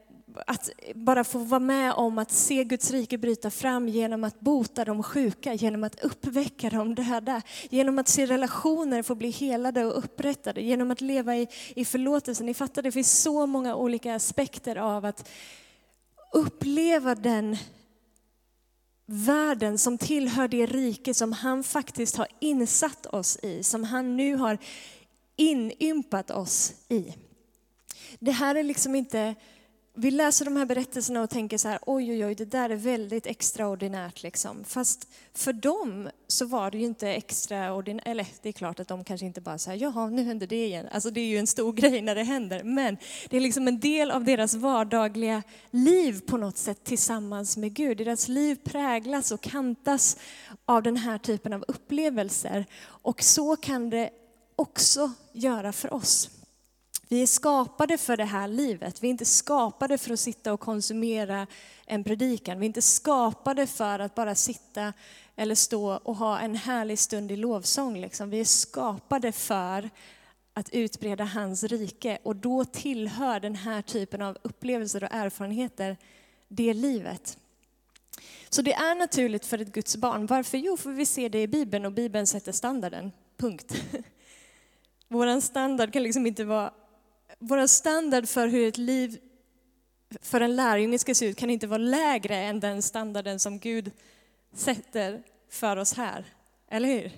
att 0.48 0.70
bara 0.96 1.24
få 1.24 1.40
vara 1.40 1.60
med 1.60 1.94
om 1.94 2.18
att 2.18 2.32
se 2.32 2.64
Guds 2.64 2.92
rike 2.92 3.18
bryta 3.18 3.52
fram 3.52 3.88
genom 3.90 4.24
att 4.24 4.40
bota 4.40 4.86
de 4.86 5.04
sjuka, 5.04 5.54
genom 5.54 5.84
att 5.84 6.00
uppväcka 6.00 6.70
de 6.70 6.96
döda, 6.96 7.42
genom 7.70 8.00
att 8.00 8.08
se 8.08 8.26
relationer 8.26 9.04
få 9.04 9.16
bli 9.16 9.30
helade 9.30 9.86
och 9.86 9.98
upprättade, 9.98 10.62
genom 10.62 10.92
att 10.92 11.02
leva 11.02 11.38
i, 11.38 11.48
i 11.76 11.86
förlåtelse. 11.86 12.44
Ni 12.44 12.54
fattar, 12.54 12.82
det 12.82 12.92
finns 12.92 13.22
så 13.22 13.46
många 13.46 13.76
olika 13.76 14.16
aspekter 14.16 14.76
av 14.76 15.06
att 15.06 15.30
uppleva 16.34 17.16
den 17.16 17.58
världen 19.06 19.78
som 19.78 19.98
tillhör 19.98 20.48
det 20.48 20.66
rike 20.66 21.14
som 21.14 21.34
han 21.34 21.64
faktiskt 21.64 22.16
har 22.16 22.28
insatt 22.40 23.06
oss 23.06 23.38
i, 23.44 23.64
som 23.64 23.84
han 23.84 24.18
nu 24.18 24.36
har 24.36 24.58
inympat 25.36 26.32
oss 26.32 26.74
i. 26.90 27.14
Det 28.20 28.32
här 28.32 28.56
är 28.56 28.64
liksom 28.64 28.96
inte 28.96 29.36
vi 30.00 30.12
läser 30.12 30.46
de 30.46 30.56
här 30.56 30.66
berättelserna 30.66 31.22
och 31.22 31.30
tänker 31.30 31.58
så 31.58 31.68
här, 31.68 31.80
oj 31.86 32.12
oj 32.12 32.26
oj, 32.26 32.36
det 32.36 32.46
där 32.46 32.70
är 32.70 32.76
väldigt 32.76 33.26
extraordinärt 33.26 34.24
liksom. 34.24 34.64
Fast 34.64 35.08
för 35.34 35.54
dem 35.54 36.10
så 36.28 36.46
var 36.46 36.72
det 36.72 36.78
ju 36.78 36.86
inte 36.86 37.10
extraordinärt, 37.10 38.08
eller 38.08 38.28
det 38.42 38.50
är 38.50 38.54
klart 38.54 38.80
att 38.80 38.88
de 38.88 39.04
kanske 39.04 39.26
inte 39.26 39.42
bara 39.42 39.58
säger, 39.58 39.82
jaha 39.84 40.10
nu 40.10 40.24
händer 40.24 40.48
det 40.48 40.66
igen. 40.66 40.88
Alltså 40.92 41.10
det 41.10 41.22
är 41.22 41.26
ju 41.26 41.38
en 41.38 41.48
stor 41.48 41.74
grej 41.82 42.02
när 42.02 42.16
det 42.16 42.24
händer, 42.24 42.64
men 42.64 42.98
det 43.30 43.38
är 43.38 43.42
liksom 43.42 43.68
en 43.68 43.80
del 43.80 44.12
av 44.12 44.24
deras 44.24 44.56
vardagliga 44.56 45.44
liv 45.72 46.22
på 46.28 46.38
något 46.38 46.58
sätt 46.58 46.84
tillsammans 46.84 47.58
med 47.58 47.74
Gud. 47.74 47.98
Deras 47.98 48.28
liv 48.28 48.56
präglas 48.64 49.32
och 49.32 49.42
kantas 49.42 50.18
av 50.66 50.84
den 50.84 50.98
här 50.98 51.18
typen 51.18 51.54
av 51.54 51.66
upplevelser. 51.68 52.66
Och 52.86 53.24
så 53.24 53.56
kan 53.56 53.90
det 53.90 54.10
också 54.56 55.12
göra 55.34 55.74
för 55.74 55.94
oss. 55.94 56.37
Vi 57.10 57.22
är 57.22 57.28
skapade 57.28 57.98
för 57.98 58.18
det 58.18 58.26
här 58.26 58.48
livet. 58.48 59.04
Vi 59.04 59.08
är 59.08 59.12
inte 59.12 59.26
skapade 59.26 59.98
för 59.98 60.14
att 60.14 60.20
sitta 60.20 60.54
och 60.54 60.60
konsumera 60.60 61.48
en 61.86 62.04
predikan. 62.04 62.60
Vi 62.60 62.66
är 62.66 62.68
inte 62.68 62.82
skapade 62.82 63.68
för 63.68 64.00
att 64.00 64.16
bara 64.16 64.36
sitta 64.36 64.94
eller 65.36 65.56
stå 65.56 65.92
och 65.92 66.16
ha 66.16 66.40
en 66.40 66.56
härlig 66.56 67.00
stund 67.00 67.32
i 67.32 67.36
lovsång. 67.36 68.02
Liksom. 68.02 68.30
Vi 68.30 68.40
är 68.40 68.46
skapade 68.46 69.32
för 69.32 69.90
att 70.54 70.70
utbreda 70.70 71.24
hans 71.24 71.64
rike 71.64 72.18
och 72.24 72.36
då 72.36 72.66
tillhör 72.66 73.40
den 73.40 73.56
här 73.56 73.82
typen 73.82 74.22
av 74.22 74.38
upplevelser 74.42 75.04
och 75.04 75.14
erfarenheter 75.14 75.98
det 76.48 76.74
livet. 76.74 77.38
Så 78.50 78.62
det 78.62 78.74
är 78.74 78.96
naturligt 78.96 79.46
för 79.46 79.62
ett 79.62 79.74
Guds 79.74 79.98
barn. 79.98 80.26
Varför? 80.26 80.58
Jo, 80.58 80.78
för 80.78 80.92
vi 80.92 81.06
ser 81.06 81.30
det 81.30 81.42
i 81.42 81.48
Bibeln 81.48 81.86
och 81.86 81.92
Bibeln 81.92 82.28
sätter 82.28 82.52
standarden. 82.52 83.12
Punkt. 83.38 83.84
Vår 85.08 85.42
standard 85.42 85.94
kan 85.94 86.04
liksom 86.04 86.28
inte 86.28 86.44
vara 86.44 86.74
vår 87.40 87.68
standard 87.68 88.28
för 88.28 88.48
hur 88.48 88.68
ett 88.68 88.78
liv 88.78 89.20
för 90.22 90.42
en 90.42 90.56
lärjunge 90.56 91.00
ska 91.00 91.16
se 91.16 91.26
ut 91.26 91.38
kan 91.38 91.50
inte 91.50 91.68
vara 91.68 91.78
lägre 91.78 92.36
än 92.36 92.60
den 92.60 92.82
standarden 92.82 93.40
som 93.40 93.60
Gud 93.60 93.92
sätter 94.54 95.24
för 95.50 95.78
oss 95.78 95.94
här. 95.94 96.26
Eller 96.70 96.88
hur? 96.88 97.12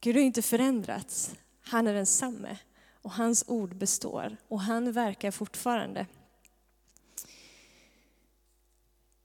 Gud 0.00 0.16
har 0.16 0.22
inte 0.22 0.42
förändrats. 0.42 1.34
Han 1.62 1.86
är 1.86 1.94
densamme 1.94 2.58
och 3.02 3.12
hans 3.12 3.44
ord 3.46 3.76
består 3.76 4.36
och 4.48 4.60
han 4.60 4.92
verkar 4.92 5.30
fortfarande. 5.30 6.06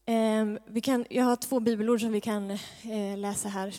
Ehm, 0.05 0.59
vi 0.65 0.81
kan, 0.81 1.05
jag 1.09 1.23
har 1.23 1.35
två 1.35 1.59
bibelord 1.59 2.01
som 2.01 2.11
vi 2.11 2.21
kan 2.21 2.51
eh, 2.51 3.17
läsa 3.17 3.49
här. 3.49 3.75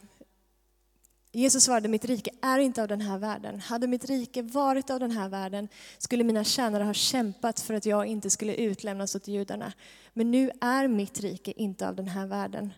Jesus 1.39 1.65
svarade, 1.65 1.89
mitt 1.89 2.05
rike 2.05 2.31
är 2.43 2.59
inte 2.59 2.83
av 2.83 2.89
den 2.89 3.01
här 3.01 3.19
världen. 3.19 3.61
Hade 3.61 3.87
mitt 3.87 4.05
rike 4.05 4.43
varit 4.43 4.91
av 4.91 5.01
den 5.01 5.11
här 5.11 5.29
världen 5.29 5.69
skulle 5.99 6.25
mina 6.25 6.45
tjänare 6.45 6.85
ha 6.85 6.95
kämpat 6.95 7.61
för 7.61 7.75
att 7.75 7.87
jag 7.87 8.07
inte 8.07 8.31
skulle 8.31 8.55
utlämnas 8.55 9.15
åt 9.15 9.29
judarna. 9.29 9.73
Men 10.13 10.31
nu 10.31 10.51
är 10.61 10.89
mitt 10.89 11.21
rike 11.21 11.53
inte 11.57 11.89
av 11.89 11.97
den 11.97 12.09
här 12.09 12.27
världen. 12.27 12.73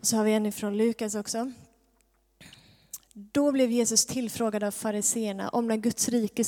Och 0.00 0.06
så 0.06 0.16
har 0.16 0.24
vi 0.24 0.32
en 0.32 0.46
ifrån 0.46 0.76
Lukas 0.76 1.14
också. 1.14 1.52
Då 3.12 3.52
blev 3.52 3.70
Jesus 3.70 4.06
tillfrågad 4.06 4.64
av 4.64 4.70
fariseerna 4.70 5.48
om 5.48 5.68
när 5.68 5.76
Guds 5.76 6.08
rike 6.08 6.44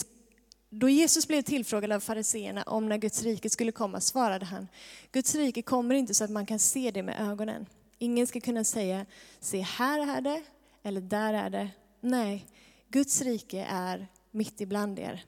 då 0.71 0.89
Jesus 0.89 1.29
blev 1.29 1.43
tillfrågad 1.43 1.93
av 1.93 2.01
fariseerna 2.01 2.63
om 2.63 2.89
när 2.89 2.99
Guds 2.99 3.23
rike 3.23 3.51
skulle 3.51 3.73
komma 3.73 4.01
svarade 4.01 4.45
han, 4.45 4.69
Guds 5.13 5.35
rike 5.35 5.63
kommer 5.63 5.95
inte 5.95 6.15
så 6.15 6.25
att 6.25 6.31
man 6.31 6.47
kan 6.47 6.59
se 6.59 6.91
det 6.91 7.03
med 7.03 7.31
ögonen. 7.31 7.67
Ingen 7.99 8.27
ska 8.27 8.41
kunna 8.41 8.65
säga, 8.65 9.07
se 9.41 9.61
här 9.61 10.17
är 10.17 10.21
det, 10.21 10.43
eller 10.87 11.01
där 11.01 11.35
är 11.35 11.51
det. 11.51 11.71
Nej, 12.01 12.47
Guds 12.89 13.23
rike 13.23 13.67
är 13.71 14.07
mitt 14.31 14.61
ibland 14.61 14.99
er. 14.99 15.25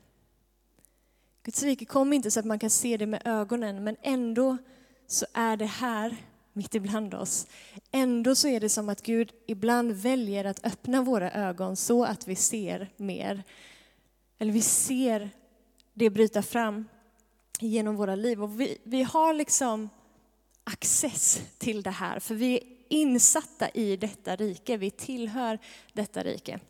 Guds 1.43 1.62
rike 1.62 1.85
kommer 1.85 2.17
inte 2.17 2.31
så 2.31 2.41
att 2.41 2.47
man 2.47 2.59
kan 2.59 2.71
se 2.71 2.97
det 2.97 3.07
med 3.07 3.23
ögonen, 3.25 3.85
men 3.85 3.97
ändå 4.03 4.57
så 5.07 5.27
är 5.35 5.57
det 5.57 5.67
här 5.67 6.17
mitt 6.53 6.75
ibland 6.75 7.15
oss. 7.15 7.47
Ändå 7.91 8.35
så 8.35 8.49
är 8.49 8.61
det 8.61 8.69
som 8.69 8.88
att 8.88 9.03
Gud 9.03 9.33
ibland 9.47 9.93
väljer 9.93 10.45
att 10.45 10.67
öppna 10.67 11.03
våra 11.03 11.33
ögon 11.33 11.77
så 11.77 12.05
att 12.05 12.29
vi 12.29 12.35
ser 12.35 12.93
mer. 12.97 13.43
Eller 14.38 14.53
vi 14.53 14.62
ser 14.62 15.31
det 15.95 16.11
bryta 16.11 16.43
fram 16.43 16.88
genom 17.61 17.97
våra 17.97 18.15
liv. 18.15 18.43
Och 18.43 18.61
vi, 18.61 18.79
vi 18.85 19.03
har 19.03 19.35
liksom 19.35 19.88
access 20.65 21.41
till 21.59 21.83
det 21.83 21.91
här, 21.91 22.21
för 22.21 22.35
vi 22.35 22.78
insatta 22.88 23.68
i 23.68 23.97
detta 23.97 24.37
rike. 24.37 24.76
Vi 24.76 24.90
tillhör 24.90 25.59
detta 25.92 26.23
rike. 26.23 26.61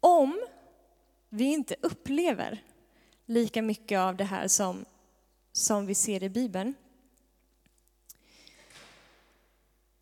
Om 0.00 0.46
vi 1.28 1.44
inte 1.44 1.76
upplever 1.82 2.62
lika 3.26 3.62
mycket 3.62 3.98
av 3.98 4.16
det 4.16 4.24
här 4.24 4.48
som, 4.48 4.84
som 5.52 5.86
vi 5.86 5.94
ser 5.94 6.22
i 6.22 6.28
Bibeln, 6.28 6.74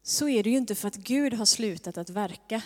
så 0.02 0.28
är 0.28 0.42
det 0.42 0.50
ju 0.50 0.56
inte 0.56 0.74
för 0.74 0.88
att 0.88 0.96
Gud 0.96 1.34
har 1.34 1.44
slutat 1.44 1.98
att 1.98 2.10
verka. 2.10 2.62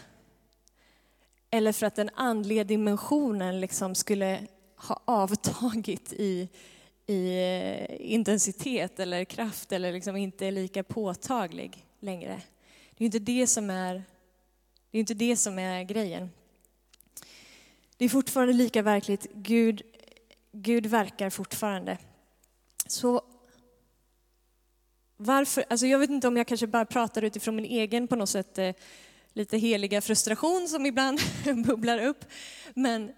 Eller 1.51 1.73
för 1.73 1.87
att 1.87 1.95
den 1.95 2.11
andliga 2.15 2.65
dimensionen 2.65 3.61
liksom 3.61 3.95
skulle 3.95 4.47
ha 4.77 5.03
avtagit 5.05 6.13
i, 6.13 6.49
i 7.07 7.39
eh, 7.39 8.13
intensitet 8.13 9.01
eller 9.01 9.25
kraft 9.25 9.73
eller 9.73 9.93
liksom 9.93 10.17
inte 10.17 10.47
är 10.47 10.53
lika 10.53 10.83
påtaglig 10.83 11.88
längre. 12.01 12.43
Det 12.97 13.05
är 13.05 13.07
inte 13.07 13.19
det 13.19 13.47
som 13.47 13.71
är, 13.71 13.95
det 14.91 14.99
är, 14.99 15.01
inte 15.01 15.15
det 15.15 15.37
som 15.37 15.59
är 15.59 15.83
grejen. 15.83 16.31
Det 17.97 18.05
är 18.05 18.09
fortfarande 18.09 18.53
lika 18.53 18.83
verkligt. 18.83 19.27
Gud, 19.35 19.83
Gud 20.53 20.87
verkar 20.87 21.31
fortfarande. 21.31 21.99
Så 22.87 23.23
varför, 25.17 25.65
alltså 25.69 25.87
jag 25.87 25.99
vet 25.99 26.11
inte 26.11 26.29
om 26.29 26.37
jag 26.37 26.47
kanske 26.47 26.67
bara 26.67 26.85
pratar 26.85 27.23
utifrån 27.23 27.57
min 27.57 27.65
egen 27.65 28.09
på 28.09 28.17
något 28.17 28.29
sätt 28.29 28.59
eh, 28.59 28.73
lite 29.33 29.59
heliga 29.59 30.01
frustration 30.01 30.69
som 30.69 30.87
ibland 30.87 31.21
bubblar 31.67 31.99
upp. 31.99 32.25
Men, 32.75 33.13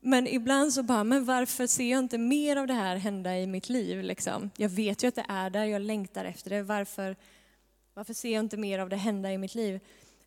men 0.00 0.26
ibland 0.26 0.72
så 0.72 0.82
bara, 0.82 1.04
men 1.04 1.24
varför 1.24 1.66
ser 1.66 1.90
jag 1.90 1.98
inte 1.98 2.18
mer 2.18 2.56
av 2.56 2.66
det 2.66 2.74
här 2.74 2.96
hända 2.96 3.38
i 3.38 3.46
mitt 3.46 3.68
liv? 3.68 4.02
Liksom? 4.02 4.50
Jag 4.56 4.68
vet 4.68 5.02
ju 5.04 5.08
att 5.08 5.14
det 5.14 5.26
är 5.28 5.50
där, 5.50 5.64
jag 5.64 5.82
längtar 5.82 6.24
efter 6.24 6.50
det. 6.50 6.62
Varför, 6.62 7.16
varför 7.94 8.14
ser 8.14 8.32
jag 8.32 8.40
inte 8.40 8.56
mer 8.56 8.78
av 8.78 8.88
det 8.88 8.96
hända 8.96 9.32
i 9.32 9.38
mitt 9.38 9.54
liv? 9.54 9.80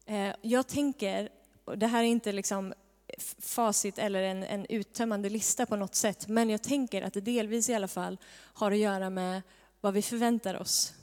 Eh, 0.05 0.35
jag 0.41 0.67
tänker, 0.67 1.29
och 1.65 1.77
det 1.77 1.87
här 1.87 2.03
är 2.03 2.07
inte 2.07 2.31
liksom 2.31 2.73
facit 3.39 3.97
eller 3.97 4.23
en, 4.23 4.43
en 4.43 4.65
uttömmande 4.69 5.29
lista 5.29 5.65
på 5.65 5.75
något 5.75 5.95
sätt, 5.95 6.27
men 6.27 6.49
jag 6.49 6.63
tänker 6.63 7.01
att 7.01 7.13
det 7.13 7.21
delvis 7.21 7.69
i 7.69 7.73
alla 7.73 7.87
fall 7.87 8.17
har 8.53 8.71
att 8.71 8.77
göra 8.77 9.09
med 9.09 9.41
vad 9.81 9.93
vi 9.93 10.01
förväntar 10.01 10.61
oss 10.61 10.93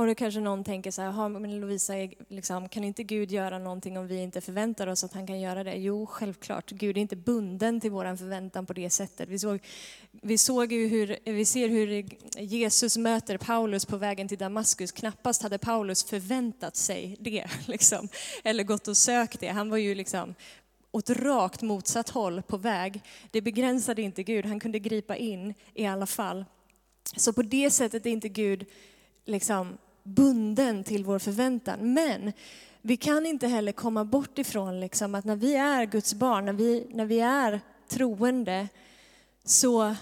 Och 0.00 0.06
då 0.06 0.14
kanske 0.14 0.40
någon 0.40 0.64
tänker 0.64 0.90
så 0.90 1.02
här, 1.02 1.28
men 1.28 1.60
Lovisa, 1.60 1.94
liksom, 2.28 2.68
kan 2.68 2.84
inte 2.84 3.02
Gud 3.02 3.30
göra 3.30 3.58
någonting 3.58 3.98
om 3.98 4.06
vi 4.06 4.16
inte 4.16 4.40
förväntar 4.40 4.86
oss 4.86 5.04
att 5.04 5.12
han 5.12 5.26
kan 5.26 5.40
göra 5.40 5.64
det? 5.64 5.74
Jo, 5.74 6.06
självklart. 6.06 6.70
Gud 6.70 6.96
är 6.96 7.00
inte 7.00 7.16
bunden 7.16 7.80
till 7.80 7.90
vår 7.90 8.16
förväntan 8.16 8.66
på 8.66 8.72
det 8.72 8.90
sättet. 8.90 9.28
Vi, 9.28 9.38
såg, 9.38 9.60
vi, 10.10 10.38
såg 10.38 10.72
ju 10.72 10.88
hur, 10.88 11.18
vi 11.24 11.44
ser 11.44 11.68
hur 11.68 12.04
Jesus 12.38 12.96
möter 12.96 13.38
Paulus 13.38 13.86
på 13.86 13.96
vägen 13.96 14.28
till 14.28 14.38
Damaskus. 14.38 14.92
Knappast 14.92 15.42
hade 15.42 15.58
Paulus 15.58 16.04
förväntat 16.04 16.76
sig 16.76 17.16
det, 17.20 17.46
liksom. 17.66 18.08
eller 18.44 18.64
gått 18.64 18.88
och 18.88 18.96
sökt 18.96 19.40
det. 19.40 19.48
Han 19.48 19.70
var 19.70 19.76
ju 19.76 19.94
liksom 19.94 20.34
åt 20.90 21.10
rakt 21.10 21.62
motsatt 21.62 22.08
håll 22.08 22.42
på 22.42 22.56
väg. 22.56 23.02
Det 23.30 23.40
begränsade 23.40 24.02
inte 24.02 24.22
Gud, 24.22 24.46
han 24.46 24.60
kunde 24.60 24.78
gripa 24.78 25.16
in 25.16 25.54
i 25.74 25.86
alla 25.86 26.06
fall. 26.06 26.44
Så 27.16 27.32
på 27.32 27.42
det 27.42 27.70
sättet 27.70 28.06
är 28.06 28.10
inte 28.10 28.28
Gud 28.28 28.66
liksom 29.24 29.78
bunden 30.02 30.84
till 30.84 31.04
vår 31.04 31.18
förväntan. 31.18 31.92
Men 31.92 32.32
vi 32.82 32.96
kan 32.96 33.26
inte 33.26 33.46
heller 33.46 33.72
komma 33.72 34.04
bort 34.04 34.38
ifrån 34.38 34.80
liksom 34.80 35.14
att 35.14 35.24
när 35.24 35.36
vi 35.36 35.54
är 35.54 35.84
Guds 35.84 36.14
barn, 36.14 36.44
när 36.44 36.52
vi, 36.52 36.86
när 36.90 37.04
vi 37.04 37.20
är 37.20 37.60
troende, 37.88 38.68
så, 39.44 39.94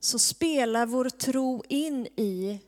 så 0.00 0.18
spelar 0.18 0.86
vår 0.86 1.08
tro 1.08 1.62
in 1.68 2.06
i 2.06 2.60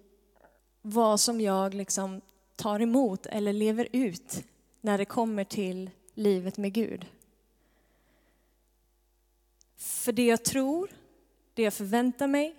vad 0.82 1.20
som 1.20 1.40
jag 1.40 1.74
liksom 1.74 2.20
tar 2.56 2.80
emot 2.80 3.26
eller 3.26 3.52
lever 3.52 3.88
ut 3.92 4.44
när 4.80 4.98
det 4.98 5.04
kommer 5.04 5.44
till 5.44 5.90
livet 6.14 6.56
med 6.56 6.72
Gud. 6.72 7.06
För 9.76 10.12
det 10.12 10.26
jag 10.26 10.44
tror, 10.44 10.90
det 11.54 11.62
jag 11.62 11.74
förväntar 11.74 12.26
mig, 12.26 12.56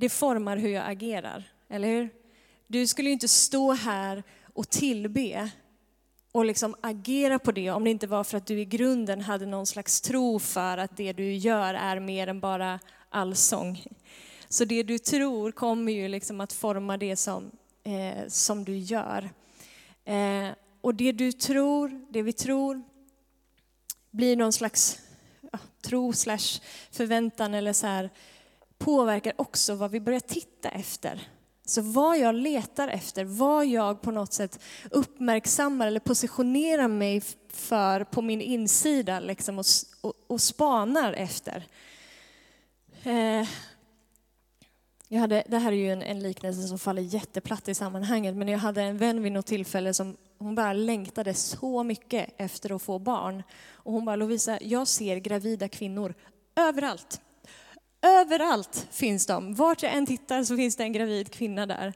det 0.00 0.08
formar 0.08 0.56
hur 0.56 0.68
jag 0.68 0.90
agerar, 0.90 1.44
eller 1.68 1.88
hur? 1.88 2.08
Du 2.66 2.86
skulle 2.86 3.08
ju 3.08 3.12
inte 3.12 3.28
stå 3.28 3.72
här 3.72 4.22
och 4.54 4.70
tillbe 4.70 5.50
och 6.32 6.44
liksom 6.44 6.74
agera 6.80 7.38
på 7.38 7.52
det 7.52 7.70
om 7.70 7.84
det 7.84 7.90
inte 7.90 8.06
var 8.06 8.24
för 8.24 8.36
att 8.36 8.46
du 8.46 8.60
i 8.60 8.64
grunden 8.64 9.20
hade 9.20 9.46
någon 9.46 9.66
slags 9.66 10.00
tro 10.00 10.38
för 10.38 10.78
att 10.78 10.96
det 10.96 11.12
du 11.12 11.34
gör 11.34 11.74
är 11.74 12.00
mer 12.00 12.26
än 12.26 12.40
bara 12.40 12.80
allsång. 13.08 13.84
Så 14.48 14.64
det 14.64 14.82
du 14.82 14.98
tror 14.98 15.52
kommer 15.52 15.92
ju 15.92 16.08
liksom 16.08 16.40
att 16.40 16.52
forma 16.52 16.96
det 16.96 17.16
som, 17.16 17.50
eh, 17.84 18.28
som 18.28 18.64
du 18.64 18.76
gör. 18.76 19.30
Eh, 20.04 20.48
och 20.80 20.94
det 20.94 21.12
du 21.12 21.32
tror, 21.32 22.06
det 22.10 22.22
vi 22.22 22.32
tror, 22.32 22.82
blir 24.10 24.36
någon 24.36 24.52
slags 24.52 24.98
ja, 25.52 25.58
tro 25.82 26.12
slash 26.12 26.60
förväntan 26.90 27.54
eller 27.54 27.72
så 27.72 27.86
här, 27.86 28.10
påverkar 28.80 29.32
också 29.36 29.74
vad 29.74 29.90
vi 29.90 30.00
börjar 30.00 30.20
titta 30.20 30.68
efter. 30.68 31.28
Så 31.64 31.82
vad 31.82 32.18
jag 32.18 32.34
letar 32.34 32.88
efter, 32.88 33.24
vad 33.24 33.66
jag 33.66 34.02
på 34.02 34.10
något 34.10 34.32
sätt 34.32 34.60
uppmärksammar 34.90 35.86
eller 35.86 36.00
positionerar 36.00 36.88
mig 36.88 37.22
för 37.48 38.04
på 38.04 38.22
min 38.22 38.40
insida 38.40 39.20
liksom, 39.20 39.58
och, 39.58 39.64
och, 40.00 40.12
och 40.26 40.40
spanar 40.40 41.12
efter. 41.12 41.66
Eh, 43.02 43.48
jag 45.08 45.20
hade, 45.20 45.44
det 45.48 45.58
här 45.58 45.72
är 45.72 45.76
ju 45.76 45.92
en, 45.92 46.02
en, 46.02 46.20
liknelse 46.20 46.68
som 46.68 46.78
faller 46.78 47.02
jätteplatt 47.02 47.68
i 47.68 47.74
sammanhanget, 47.74 48.36
men 48.36 48.48
jag 48.48 48.58
hade 48.58 48.82
en 48.82 48.98
vän 48.98 49.22
vid 49.22 49.32
något 49.32 49.46
tillfälle 49.46 49.94
som 49.94 50.16
hon 50.38 50.54
bara 50.54 50.72
längtade 50.72 51.34
så 51.34 51.82
mycket 51.82 52.34
efter 52.36 52.76
att 52.76 52.82
få 52.82 52.98
barn. 52.98 53.42
Och 53.72 53.92
hon 53.92 54.04
bara, 54.04 54.16
Lovisa, 54.16 54.58
jag 54.62 54.88
ser 54.88 55.16
gravida 55.16 55.68
kvinnor 55.68 56.14
överallt. 56.56 57.20
Överallt 58.02 58.86
finns 58.90 59.26
de. 59.26 59.54
Vart 59.54 59.82
jag 59.82 59.92
än 59.92 60.06
tittar 60.06 60.44
så 60.44 60.56
finns 60.56 60.76
det 60.76 60.82
en 60.82 60.92
gravid 60.92 61.32
kvinna 61.32 61.66
där. 61.66 61.92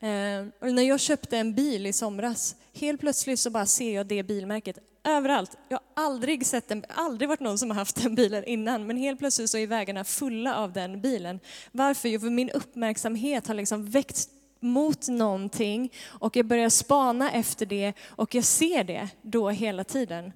Ehm, 0.00 0.52
och 0.60 0.74
när 0.74 0.82
jag 0.82 1.00
köpte 1.00 1.38
en 1.38 1.54
bil 1.54 1.86
i 1.86 1.92
somras, 1.92 2.56
helt 2.74 3.00
plötsligt 3.00 3.40
så 3.40 3.50
bara 3.50 3.66
ser 3.66 3.94
jag 3.94 4.06
det 4.06 4.22
bilmärket 4.22 4.78
överallt. 5.04 5.56
Jag 5.68 5.80
har 5.94 6.04
aldrig 6.04 6.46
sett 6.46 6.70
en, 6.70 6.84
aldrig 6.88 7.28
varit 7.28 7.40
någon 7.40 7.58
som 7.58 7.70
har 7.70 7.76
haft 7.76 8.02
den 8.02 8.14
bilen 8.14 8.44
innan, 8.44 8.86
men 8.86 8.96
helt 8.96 9.18
plötsligt 9.18 9.50
så 9.50 9.58
är 9.58 9.66
vägarna 9.66 10.04
fulla 10.04 10.56
av 10.56 10.72
den 10.72 11.00
bilen. 11.00 11.40
Varför? 11.72 12.08
Jo, 12.08 12.20
för 12.20 12.30
min 12.30 12.50
uppmärksamhet 12.50 13.46
har 13.46 13.54
liksom 13.54 13.90
väckts 13.90 14.28
mot 14.60 15.08
någonting 15.08 15.92
och 16.06 16.36
jag 16.36 16.46
börjar 16.46 16.68
spana 16.68 17.30
efter 17.30 17.66
det 17.66 17.92
och 18.06 18.34
jag 18.34 18.44
ser 18.44 18.84
det 18.84 19.08
då 19.22 19.50
hela 19.50 19.84
tiden. 19.84 20.32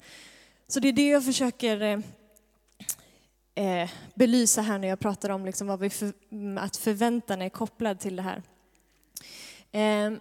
Så 0.68 0.80
det 0.80 0.88
är 0.88 0.92
det 0.92 1.08
jag 1.08 1.24
försöker 1.24 1.82
eh, 1.82 1.98
eh, 3.54 3.90
belysa 4.14 4.62
här 4.62 4.78
när 4.78 4.88
jag 4.88 5.00
pratar 5.00 5.30
om 5.30 5.46
liksom 5.46 5.66
vad 5.66 5.80
vi 5.80 5.90
för, 5.90 6.12
att 6.58 6.76
förväntan 6.76 7.42
är 7.42 7.48
kopplad 7.48 8.00
till 8.00 8.16
det 8.16 8.22
här. 8.22 8.42
Eh, 9.72 10.18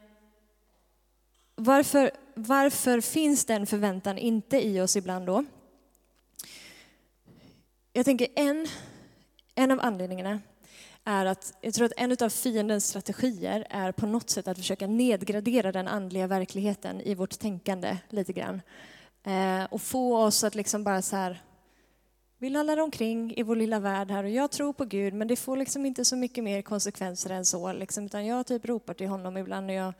varför, 1.55 2.11
varför 2.33 3.01
finns 3.01 3.45
den 3.45 3.67
förväntan 3.67 4.17
inte 4.17 4.67
i 4.67 4.81
oss 4.81 4.95
ibland 4.95 5.25
då? 5.25 5.45
Jag 7.93 8.05
tänker 8.05 8.27
en, 8.35 8.67
en 9.55 9.71
av 9.71 9.79
anledningarna 9.79 10.39
är 11.03 11.25
att 11.25 11.53
jag 11.61 11.73
tror 11.73 11.85
att 11.85 11.93
en 11.97 12.17
av 12.21 12.29
fiendens 12.29 12.85
strategier 12.85 13.67
är 13.69 13.91
på 13.91 14.05
något 14.05 14.29
sätt 14.29 14.47
att 14.47 14.57
försöka 14.57 14.87
nedgradera 14.87 15.71
den 15.71 15.87
andliga 15.87 16.27
verkligheten 16.27 17.01
i 17.01 17.15
vårt 17.15 17.39
tänkande 17.39 17.97
lite 18.09 18.33
grann. 18.33 18.61
Eh, 19.23 19.63
och 19.63 19.81
få 19.81 20.17
oss 20.17 20.43
att 20.43 20.55
liksom 20.55 20.83
bara 20.83 21.01
så 21.01 21.15
här, 21.15 21.41
vi 22.41 22.49
lallar 22.49 22.79
omkring 22.79 23.33
i 23.37 23.43
vår 23.43 23.55
lilla 23.55 23.79
värld 23.79 24.11
här 24.11 24.23
och 24.23 24.29
jag 24.29 24.51
tror 24.51 24.73
på 24.73 24.85
Gud 24.85 25.13
men 25.13 25.27
det 25.27 25.35
får 25.35 25.57
liksom 25.57 25.85
inte 25.85 26.05
så 26.05 26.15
mycket 26.15 26.43
mer 26.43 26.61
konsekvenser 26.61 27.29
än 27.29 27.45
så. 27.45 27.73
Liksom, 27.73 28.05
utan 28.05 28.25
jag 28.25 28.47
typ 28.47 28.65
ropar 28.65 28.93
till 28.93 29.07
honom 29.07 29.37
ibland 29.37 29.67
när 29.67 29.73
jag, 29.73 29.93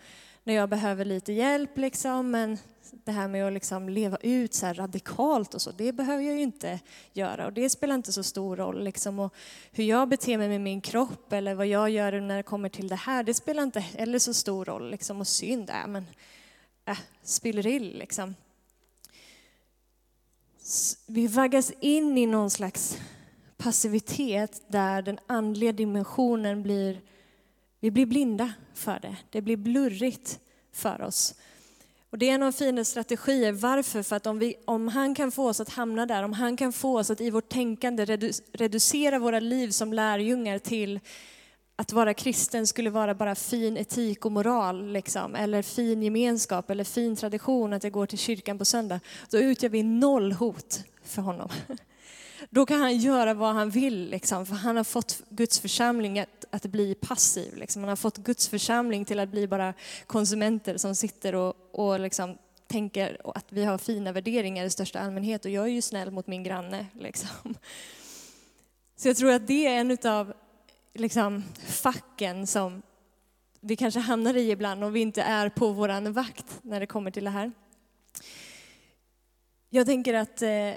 när 0.44 0.54
jag 0.54 0.70
behöver 0.70 1.06
lite 1.06 1.34
hjälp. 1.34 1.78
Liksom, 1.78 2.32
men 2.32 2.58
det 2.92 3.12
här 3.12 3.28
med 3.28 3.48
att 3.48 3.54
liksom 3.54 3.90
leva 3.90 4.18
ut 4.18 4.54
så 4.54 4.74
radikalt 4.74 5.54
och 5.54 5.62
så, 5.62 5.72
det 5.72 5.92
behöver 5.92 6.24
jag 6.24 6.36
ju 6.36 6.42
inte 6.42 6.80
göra. 7.14 7.46
Och 7.46 7.54
det 7.54 7.70
spelar 7.70 7.96
inte 7.96 8.12
så 8.12 8.24
stor 8.24 8.56
roll. 8.56 8.84
Liksom. 8.84 9.20
Och 9.20 9.34
hur 9.72 9.84
jag 9.84 10.10
beter 10.10 10.38
mig 10.38 10.50
med 10.50 10.62
min 10.62 10.82
kropp 10.82 11.34
eller 11.34 11.54
vad 11.54 11.68
jag 11.68 11.90
gör 11.90 12.22
när 12.22 12.38
det 12.38 12.44
kommer 12.44 12.70
till 12.70 12.88
det 12.88 12.96
här, 12.96 13.24
det 13.24 13.34
spelar 13.34 13.64
inte 13.64 13.80
heller 13.80 14.20
så 14.20 14.34
stor 14.34 14.66
roll. 14.66 14.92
Liksom. 14.92 15.22
Och 15.22 15.28
synd, 15.28 15.70
äh, 15.70 15.88
men 15.88 16.08
äh, 16.86 16.98
spillerill 17.24 17.98
liksom 17.98 18.36
vi 21.08 21.28
vaggas 21.28 21.72
in 21.80 22.18
i 22.18 22.26
någon 22.26 22.50
slags 22.50 22.98
passivitet 23.58 24.62
där 24.68 25.02
den 25.02 25.20
andliga 25.28 25.72
dimensionen 25.72 26.64
blir, 26.64 27.02
vi 27.80 27.92
blir 27.92 28.06
blinda 28.06 28.54
för 28.74 29.00
det. 29.00 29.16
Det 29.30 29.42
blir 29.42 29.58
blurrigt 29.58 30.40
för 30.74 31.02
oss. 31.02 31.36
Och 32.10 32.18
det 32.18 32.30
är 32.30 32.34
en 32.34 32.44
av 32.44 32.52
fiendens 32.52 32.90
strategier. 32.90 33.52
Varför? 33.52 34.04
För 34.04 34.16
att 34.16 34.28
om, 34.28 34.40
vi, 34.40 34.56
om 34.66 34.88
han 34.88 35.16
kan 35.16 35.32
få 35.32 35.50
oss 35.50 35.60
att 35.60 35.70
hamna 35.70 36.06
där, 36.06 36.24
om 36.24 36.34
han 36.34 36.58
kan 36.58 36.74
få 36.74 37.00
oss 37.00 37.10
att 37.10 37.22
i 37.22 37.30
vårt 37.30 37.50
tänkande 37.50 38.06
reducera 38.54 39.20
våra 39.20 39.40
liv 39.40 39.70
som 39.70 39.94
lärjungar 39.94 40.60
till 40.60 41.00
att 41.76 41.94
vara 41.94 42.14
kristen 42.14 42.68
skulle 42.68 42.90
vara 42.90 43.16
bara 43.16 43.36
fin 43.36 43.78
etik 43.78 44.26
och 44.26 44.32
moral, 44.32 44.92
liksom, 44.92 45.36
eller 45.36 45.62
fin 45.62 46.04
gemenskap 46.04 46.70
eller 46.70 46.84
fin 46.84 47.16
tradition, 47.16 47.74
att 47.74 47.84
jag 47.84 47.94
går 47.94 48.06
till 48.06 48.20
kyrkan 48.20 48.58
på 48.58 48.66
söndag, 48.66 49.00
då 49.30 49.38
utgör 49.38 49.70
vi 49.70 49.84
noll 49.84 50.32
hot 50.32 50.84
för 51.04 51.22
honom. 51.22 51.50
Då 52.50 52.66
kan 52.66 52.82
han 52.82 52.98
göra 52.98 53.34
vad 53.34 53.54
han 53.54 53.70
vill, 53.70 54.10
liksom, 54.10 54.46
för 54.46 54.56
han 54.56 54.78
har 54.78 54.84
fått 54.84 55.22
Guds 55.30 55.60
församling 55.60 56.20
att, 56.20 56.46
att 56.50 56.66
bli 56.66 56.96
passiv. 56.96 57.58
Liksom. 57.58 57.82
Han 57.82 57.90
har 57.90 57.96
fått 57.96 58.18
Guds 58.18 58.48
församling 58.48 59.06
till 59.06 59.20
att 59.20 59.30
bli 59.30 59.48
bara 59.48 59.74
konsumenter 60.08 60.78
som 60.78 60.96
sitter 60.96 61.36
och, 61.36 61.56
och 61.72 62.00
liksom, 62.00 62.38
tänker 62.68 63.18
att 63.36 63.46
vi 63.50 63.66
har 63.66 63.78
fina 63.78 64.12
värderingar 64.12 64.66
i 64.66 64.70
största 64.70 65.00
allmänhet 65.00 65.46
och 65.46 65.52
jag 65.52 65.64
är 65.64 65.70
ju 65.70 65.82
snäll 65.82 66.12
mot 66.12 66.28
min 66.28 66.44
granne. 66.44 66.86
Liksom. 67.00 67.30
Så 68.96 69.08
jag 69.08 69.18
tror 69.18 69.32
att 69.32 69.48
det 69.48 69.68
är 69.68 69.80
en 69.80 69.98
av 70.12 70.34
liksom, 70.94 71.44
facken 71.66 72.48
som 72.48 72.82
vi 73.60 73.76
kanske 73.76 74.00
hamnar 74.00 74.38
i 74.38 74.52
ibland 74.52 74.84
om 74.84 74.94
vi 74.94 75.00
inte 75.00 75.22
är 75.22 75.50
på 75.50 75.72
våran 75.72 76.14
vakt 76.14 76.60
när 76.62 76.80
det 76.80 76.86
kommer 76.86 77.12
till 77.12 77.24
det 77.24 77.30
här. 77.30 77.52
Jag 79.70 79.86
tänker 79.86 80.14
att 80.14 80.42
eh, 80.42 80.74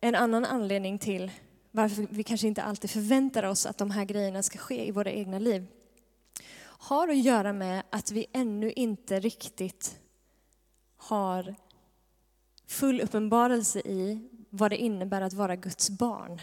en 0.00 0.14
annan 0.14 0.44
anledning 0.44 0.98
till 0.98 1.30
varför 1.70 2.06
vi 2.10 2.24
kanske 2.24 2.46
inte 2.46 2.62
alltid 2.62 2.90
förväntar 2.90 3.42
oss 3.42 3.66
att 3.66 3.78
de 3.78 3.90
här 3.90 4.04
grejerna 4.04 4.42
ska 4.42 4.58
ske 4.58 4.88
i 4.88 4.90
våra 4.90 5.10
egna 5.10 5.38
liv 5.38 5.66
har 6.62 7.08
att 7.08 7.18
göra 7.18 7.52
med 7.52 7.82
att 7.90 8.10
vi 8.10 8.26
ännu 8.32 8.72
inte 8.72 9.20
riktigt 9.20 9.98
har 10.96 11.54
full 12.66 13.00
uppenbarelse 13.00 13.80
i 13.80 14.28
vad 14.50 14.70
det 14.70 14.76
innebär 14.76 15.20
att 15.20 15.32
vara 15.32 15.56
Guds 15.56 15.90
barn. 15.90 16.40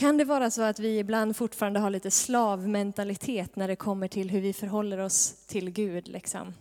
Kan 0.00 0.16
det 0.16 0.24
vara 0.24 0.50
så 0.50 0.62
att 0.62 0.78
vi 0.78 0.98
ibland 0.98 1.36
fortfarande 1.36 1.80
har 1.80 1.90
lite 1.90 2.10
slavmentalitet 2.10 3.56
när 3.56 3.68
det 3.68 3.76
kommer 3.76 4.08
till 4.08 4.30
hur 4.30 4.40
vi 4.40 4.52
förhåller 4.52 4.98
oss 4.98 5.46
till 5.46 5.70
Gud? 5.70 6.08
Liksom? 6.08 6.54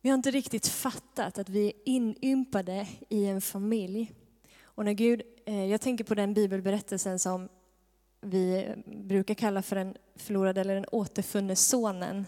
Vi 0.00 0.08
har 0.08 0.14
inte 0.14 0.30
riktigt 0.30 0.66
fattat 0.66 1.38
att 1.38 1.48
vi 1.48 1.66
är 1.66 1.72
inympade 1.84 2.86
i 3.08 3.26
en 3.26 3.40
familj. 3.40 4.12
Och 4.62 4.84
när 4.84 4.92
Gud, 4.92 5.22
eh, 5.44 5.64
jag 5.64 5.80
tänker 5.80 6.04
på 6.04 6.14
den 6.14 6.34
bibelberättelsen 6.34 7.18
som 7.18 7.48
vi 8.20 8.66
brukar 8.86 9.34
kalla 9.34 9.62
för 9.62 9.76
den 9.76 9.96
förlorade 10.16 10.60
eller 10.60 10.74
den 10.74 10.86
återfunne 10.92 11.56
sonen. 11.56 12.26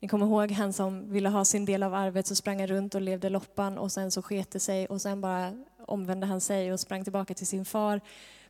Ni 0.00 0.08
kommer 0.08 0.26
ihåg 0.26 0.50
han 0.50 0.72
som 0.72 1.12
ville 1.12 1.28
ha 1.28 1.44
sin 1.44 1.64
del 1.64 1.82
av 1.82 1.94
arvet, 1.94 2.26
så 2.26 2.34
sprang 2.34 2.58
han 2.60 2.68
runt 2.68 2.94
och 2.94 3.00
levde 3.00 3.28
loppan 3.28 3.78
och 3.78 3.92
sen 3.92 4.10
så 4.10 4.22
skete 4.22 4.60
sig 4.60 4.86
och 4.86 5.02
sen 5.02 5.20
bara 5.20 5.64
omvände 5.78 6.26
han 6.26 6.40
sig 6.40 6.72
och 6.72 6.80
sprang 6.80 7.04
tillbaka 7.04 7.34
till 7.34 7.46
sin 7.46 7.64
far 7.64 8.00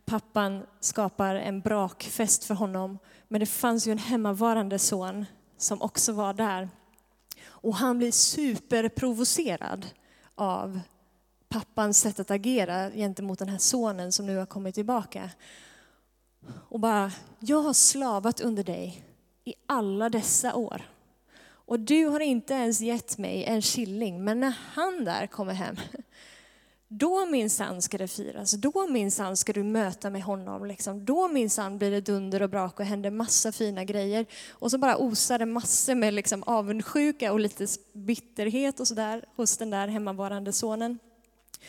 pappan 0.05 0.65
skapar 0.79 1.35
en 1.35 1.61
brakfest 1.61 2.43
för 2.43 2.55
honom. 2.55 2.99
Men 3.27 3.39
det 3.39 3.45
fanns 3.45 3.87
ju 3.87 3.91
en 3.91 3.97
hemmavarande 3.97 4.79
son 4.79 5.25
som 5.57 5.81
också 5.81 6.11
var 6.11 6.33
där. 6.33 6.69
Och 7.45 7.75
han 7.75 7.97
blir 7.97 8.11
superprovocerad 8.11 9.85
av 10.35 10.79
pappans 11.49 11.99
sätt 11.99 12.19
att 12.19 12.31
agera 12.31 12.91
gentemot 12.91 13.39
den 13.39 13.49
här 13.49 13.57
sonen 13.57 14.11
som 14.11 14.25
nu 14.25 14.37
har 14.37 14.45
kommit 14.45 14.75
tillbaka. 14.75 15.29
Och 16.69 16.79
bara, 16.79 17.11
jag 17.39 17.61
har 17.61 17.73
slavat 17.73 18.41
under 18.41 18.63
dig 18.63 19.03
i 19.45 19.53
alla 19.65 20.09
dessa 20.09 20.55
år. 20.55 20.81
Och 21.65 21.79
du 21.79 22.05
har 22.05 22.19
inte 22.19 22.53
ens 22.53 22.81
gett 22.81 23.17
mig 23.17 23.43
en 23.43 23.61
killing, 23.61 24.23
men 24.23 24.39
när 24.39 24.57
han 24.73 25.05
där 25.05 25.27
kommer 25.27 25.53
hem, 25.53 25.75
då 26.99 27.25
minsann 27.25 27.81
ska 27.81 27.97
det 27.97 28.07
firas, 28.07 28.51
då 28.51 28.87
minsann 28.87 29.37
ska 29.37 29.53
du 29.53 29.63
möta 29.63 30.09
med 30.09 30.23
honom. 30.23 30.65
Liksom. 30.65 31.05
Då 31.05 31.27
minsann 31.27 31.77
blir 31.77 31.91
det 31.91 32.01
dunder 32.01 32.41
och 32.41 32.49
brak 32.49 32.79
och 32.79 32.85
händer 32.85 33.11
massa 33.11 33.51
fina 33.51 33.83
grejer. 33.83 34.25
Och 34.51 34.71
så 34.71 34.77
bara 34.77 34.97
osar 34.97 35.39
det 35.39 35.45
massor 35.45 35.95
med 35.95 36.13
liksom 36.13 36.43
avundsjuka 36.43 37.31
och 37.31 37.39
lite 37.39 37.67
bitterhet 37.93 38.79
och 38.79 38.87
sådär 38.87 39.25
hos 39.35 39.57
den 39.57 39.69
där 39.69 39.87
hemmavarande 39.87 40.53
sonen. 40.53 40.99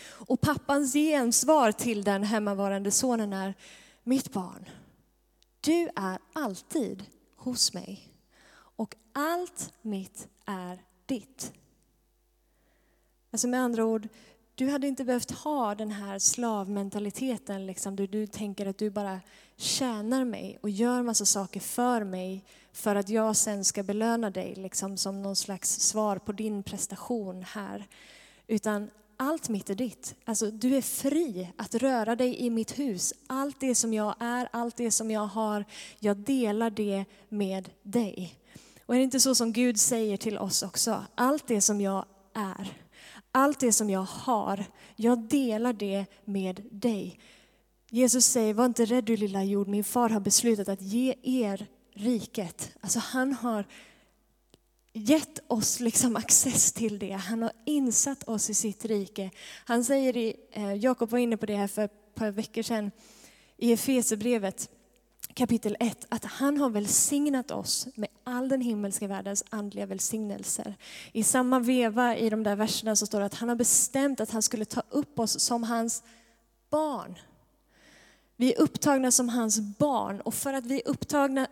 Och 0.07 0.41
pappans 0.41 0.93
gensvar 0.93 1.73
till 1.73 2.05
den 2.05 2.23
hemmavarande 2.23 2.91
sonen 2.91 3.33
är, 3.33 3.55
mitt 4.03 4.33
barn, 4.33 4.69
du 5.61 5.89
är 5.97 6.19
alltid 6.33 7.05
hos 7.37 7.75
mig 7.75 8.09
och 8.55 8.95
allt 9.13 9.73
mitt 9.83 10.29
är 10.47 10.83
ditt. 11.07 11.53
Alltså 13.31 13.49
med 13.49 13.61
andra 13.61 13.85
ord, 13.85 14.09
du 14.55 14.71
hade 14.71 14.89
inte 14.89 15.05
behövt 15.05 15.31
ha 15.31 15.75
den 15.75 15.91
här 15.91 16.19
slavmentaliteten, 16.19 17.67
liksom, 17.67 17.97
där 17.97 18.07
du 18.07 18.27
tänker 18.27 18.67
att 18.67 18.79
du 18.79 18.91
bara 18.91 19.21
tjänar 19.57 20.25
mig 20.25 20.59
och 20.63 20.71
gör 20.71 21.03
massa 21.03 21.25
saker 21.25 21.61
för 21.61 22.05
mig 22.05 22.45
för 22.73 22.97
att 22.97 23.09
jag 23.09 23.37
sen 23.37 23.65
ska 23.65 23.83
belöna 23.83 24.31
dig 24.31 24.55
liksom, 24.55 24.97
som 24.97 25.23
någon 25.23 25.37
slags 25.37 25.81
svar 25.81 26.17
på 26.17 26.33
din 26.33 26.63
prestation 26.63 27.43
här. 27.43 27.87
Utan 28.47 28.91
allt 29.17 29.49
mitt 29.49 29.71
är 29.71 29.75
ditt. 29.75 30.15
Alltså, 30.25 30.51
du 30.51 30.77
är 30.77 30.83
fri 30.83 31.53
att 31.57 31.75
röra 31.75 32.17
dig 32.17 32.37
i 32.37 32.51
mitt 32.51 32.79
hus. 32.79 33.15
Allt 33.27 33.61
det 33.61 33.75
som 33.75 33.95
jag 33.95 34.15
är, 34.19 34.49
allt 34.53 34.77
det 34.77 34.91
som 34.91 35.11
jag 35.11 35.27
har, 35.27 35.65
jag 35.99 36.17
delar 36.17 36.71
det 36.71 37.05
med 37.29 37.71
dig. 37.83 38.39
Och 38.87 38.95
är 38.95 38.99
det 38.99 39.05
inte 39.05 39.21
så 39.21 39.35
som 39.35 39.53
Gud 39.53 39.81
säger 39.81 40.17
till 40.17 40.39
oss 40.39 40.63
också? 40.63 41.05
Allt 41.15 41.47
det 41.47 41.61
som 41.61 41.81
jag 41.81 42.05
är, 42.35 42.84
allt 43.35 43.61
det 43.61 43.73
som 43.73 43.91
jag 43.91 44.03
har, 44.03 44.65
jag 44.97 45.19
delar 45.19 45.73
det 45.73 46.07
med 46.25 46.63
dig. 46.71 47.19
Jesus 47.91 48.27
säger, 48.27 48.55
var 48.55 48.65
inte 48.65 48.85
rädd 48.85 49.05
du 49.05 49.17
lilla 49.17 49.45
jord, 49.45 49.69
min 49.69 49.85
far 49.85 50.09
har 50.09 50.21
beslutat 50.21 50.69
att 50.69 50.83
ge 50.83 51.15
er 51.23 51.67
riket. 51.93 52.71
Alltså 52.81 52.99
han 52.99 53.33
har 53.33 53.65
gett 54.93 55.39
oss 55.47 55.81
liksom 55.81 56.17
access 56.17 56.73
till 56.73 56.99
det. 56.99 57.13
Han 57.13 57.43
har 57.43 57.53
insatt 57.65 58.29
oss 58.29 58.51
i 58.51 58.55
sitt 58.55 58.85
rike. 58.85 59.31
Han 59.65 59.85
säger 59.85 60.17
i, 60.17 60.37
eh, 60.53 60.75
Jakob 60.75 61.11
var 61.11 61.19
inne 61.19 61.37
på 61.37 61.47
det 61.47 61.57
här 61.57 61.69
för 61.69 61.83
ett 61.83 62.15
par 62.15 62.31
veckor 62.31 62.63
sedan, 62.63 62.91
i 63.57 63.73
Efesierbrevet 63.73 64.71
kapitel 65.35 65.77
1 65.81 66.07
att 66.09 66.25
han 66.25 66.59
har 66.59 66.71
välsignat 66.71 67.51
oss 67.51 67.89
med 67.95 68.09
all 68.25 68.49
den 68.49 68.61
himmelska 68.61 69.09
världens 69.09 69.45
andliga 69.51 69.87
välsignelser. 69.87 70.75
I 71.13 71.23
samma 71.23 71.59
veva 71.59 72.17
i 72.17 72.31
de 72.31 72.43
där 72.43 72.57
verserna 72.57 72.97
så 72.97 73.07
står 73.07 73.21
det 73.21 73.27
att 73.27 73.35
han 73.35 73.49
har 73.49 73.57
bestämt 73.57 74.21
att 74.21 74.31
han 74.31 74.43
skulle 74.43 74.65
ta 74.65 74.83
upp 74.91 75.19
oss 75.19 75.41
som 75.41 75.63
hans 75.63 76.03
barn. 76.71 77.19
Vi 78.37 78.55
är 78.55 78.61
upptagna 78.61 79.11
som 79.11 79.29
hans 79.29 79.61
barn 79.61 80.21
och 80.21 80.35
för 80.35 80.53
att 80.53 80.67
vi 80.67 80.75
är 80.75 80.89
upptagna 80.89 81.47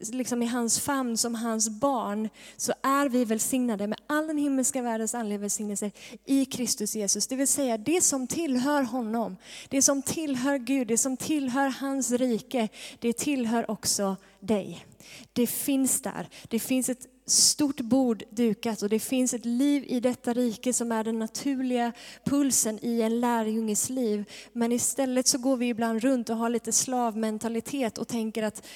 liksom 0.00 0.42
i 0.42 0.46
hans 0.46 0.80
famn 0.80 1.16
som 1.16 1.34
hans 1.34 1.68
barn 1.68 2.28
så 2.56 2.72
är 2.82 3.08
vi 3.08 3.24
välsignade 3.24 3.86
med 3.86 4.00
all 4.06 4.26
den 4.26 4.38
himmelska 4.38 4.82
världens 4.82 5.14
andliga 5.14 5.38
välsignelse 5.38 5.90
i 6.24 6.44
Kristus 6.44 6.96
Jesus. 6.96 7.26
Det 7.26 7.36
vill 7.36 7.48
säga 7.48 7.78
det 7.78 8.00
som 8.00 8.26
tillhör 8.26 8.82
honom, 8.82 9.36
det 9.68 9.82
som 9.82 10.02
tillhör 10.02 10.58
Gud, 10.58 10.88
det 10.88 10.98
som 10.98 11.16
tillhör 11.16 11.68
hans 11.68 12.10
rike, 12.10 12.68
det 12.98 13.12
tillhör 13.12 13.70
också 13.70 14.16
dig. 14.40 14.86
Det 15.32 15.46
finns 15.46 16.00
där. 16.00 16.28
Det 16.48 16.58
finns 16.58 16.88
ett 16.88 17.06
stort 17.26 17.80
bord 17.80 18.22
dukat 18.30 18.82
och 18.82 18.88
det 18.88 18.98
finns 18.98 19.34
ett 19.34 19.44
liv 19.44 19.84
i 19.86 20.00
detta 20.00 20.32
rike 20.32 20.72
som 20.72 20.92
är 20.92 21.04
den 21.04 21.18
naturliga 21.18 21.92
pulsen 22.24 22.78
i 22.82 23.02
en 23.02 23.20
lärjunges 23.20 23.90
liv. 23.90 24.24
Men 24.52 24.72
istället 24.72 25.26
så 25.26 25.38
går 25.38 25.56
vi 25.56 25.68
ibland 25.68 26.00
runt 26.00 26.30
och 26.30 26.36
har 26.36 26.50
lite 26.50 26.72
slavmentalitet 26.72 27.98
och 27.98 28.08
tänker 28.08 28.42
att 28.42 28.66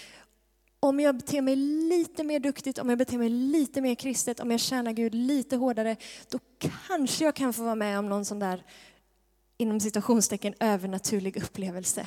om 0.81 1.01
jag 1.01 1.17
beter 1.17 1.41
mig 1.41 1.57
lite 1.57 2.25
mer 2.25 2.41
duktigt, 2.41 2.79
om 2.79 2.89
jag 2.89 2.99
beter 2.99 3.19
mig 3.19 3.29
lite 3.29 3.81
mer 3.81 3.95
kristet, 3.95 4.41
om 4.41 4.51
jag 4.51 4.61
tjänar 4.61 4.93
Gud 4.93 5.15
lite 5.15 5.57
hårdare, 5.57 5.97
då 6.29 6.39
kanske 6.59 7.25
jag 7.25 7.35
kan 7.35 7.53
få 7.53 7.63
vara 7.63 7.75
med 7.75 7.99
om 7.99 8.09
någon 8.09 8.25
sån 8.25 8.39
där, 8.39 8.65
inom 9.59 9.81
citationstecken, 9.81 10.55
övernaturlig 10.61 11.37
upplevelse. 11.37 12.07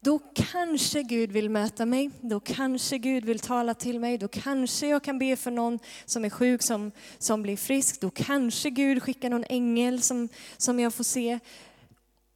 Då 0.00 0.18
kanske 0.34 1.02
Gud 1.02 1.32
vill 1.32 1.50
möta 1.50 1.86
mig, 1.86 2.10
då 2.20 2.40
kanske 2.40 2.98
Gud 2.98 3.24
vill 3.24 3.38
tala 3.38 3.74
till 3.74 4.00
mig, 4.00 4.18
då 4.18 4.28
kanske 4.28 4.88
jag 4.88 5.02
kan 5.02 5.18
be 5.18 5.36
för 5.36 5.50
någon 5.50 5.78
som 6.04 6.24
är 6.24 6.30
sjuk 6.30 6.62
som, 6.62 6.92
som 7.18 7.42
blir 7.42 7.56
frisk, 7.56 8.00
då 8.00 8.10
kanske 8.10 8.70
Gud 8.70 9.02
skickar 9.02 9.30
någon 9.30 9.44
ängel 9.48 10.02
som, 10.02 10.28
som 10.56 10.80
jag 10.80 10.94
får 10.94 11.04
se. 11.04 11.38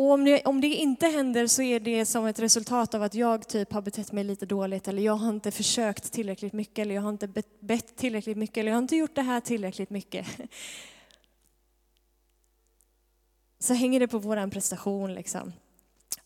Och 0.01 0.11
om 0.11 0.25
det, 0.25 0.43
om 0.45 0.61
det 0.61 0.67
inte 0.67 1.07
händer 1.07 1.47
så 1.47 1.63
är 1.63 1.81
det 1.81 2.07
som 2.07 2.27
ett 2.27 2.39
resultat 2.39 2.95
av 2.95 3.03
att 3.03 3.15
jag 3.15 3.49
typ 3.49 3.73
har 3.73 3.83
betett 3.83 4.13
mig 4.13 4.25
lite 4.25 4.47
dåligt 4.47 4.89
eller 4.89 5.03
jag 5.03 5.13
har 5.13 5.31
inte 5.31 5.51
försökt 5.51 6.13
tillräckligt 6.13 6.53
mycket 6.53 6.79
eller 6.79 6.95
jag 6.95 7.03
har 7.03 7.11
inte 7.11 7.29
bett 7.61 7.97
tillräckligt 7.97 8.37
mycket 8.37 8.57
eller 8.57 8.71
jag 8.71 8.77
har 8.77 8.83
inte 8.83 8.97
gjort 8.97 9.15
det 9.15 9.23
här 9.23 9.41
tillräckligt 9.41 9.91
mycket. 9.91 10.27
Så 13.59 13.75
hänger 13.75 14.01
det 14.01 14.09
på 14.09 14.19
vår 14.19 14.51
prestation 14.51 15.15
liksom. 15.15 15.53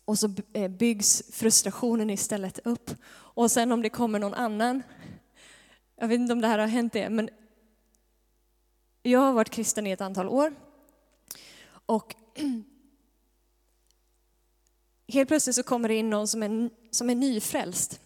Och 0.05 0.19
så 0.19 0.29
eh, 0.53 0.71
byggs 0.71 1.23
frustrationen 1.31 2.09
istället 2.09 2.59
upp. 2.63 2.91
Och 3.11 3.51
sen 3.51 3.71
om 3.71 3.81
det 3.81 3.89
kommer 3.89 4.19
någon 4.19 4.33
annan, 4.33 4.83
jag 5.95 6.07
vet 6.07 6.19
inte 6.19 6.33
om 6.33 6.41
det 6.41 6.47
här 6.47 6.59
har 6.59 6.67
hänt 6.67 6.93
det, 6.93 7.09
men 7.09 7.29
jag 9.03 9.19
har 9.19 9.33
varit 9.33 9.49
kristen 9.49 9.87
i 9.87 9.91
ett 9.91 10.01
antal 10.01 10.29
år. 10.29 10.53
Och 11.85 12.15
helt 15.07 15.27
plötsligt 15.27 15.55
så 15.55 15.63
kommer 15.63 15.89
det 15.89 15.95
in 15.95 16.09
någon 16.09 16.27
som 16.27 16.43
är, 16.43 16.69
som 16.91 17.09
är 17.09 17.15
nyfrälst. 17.15 17.99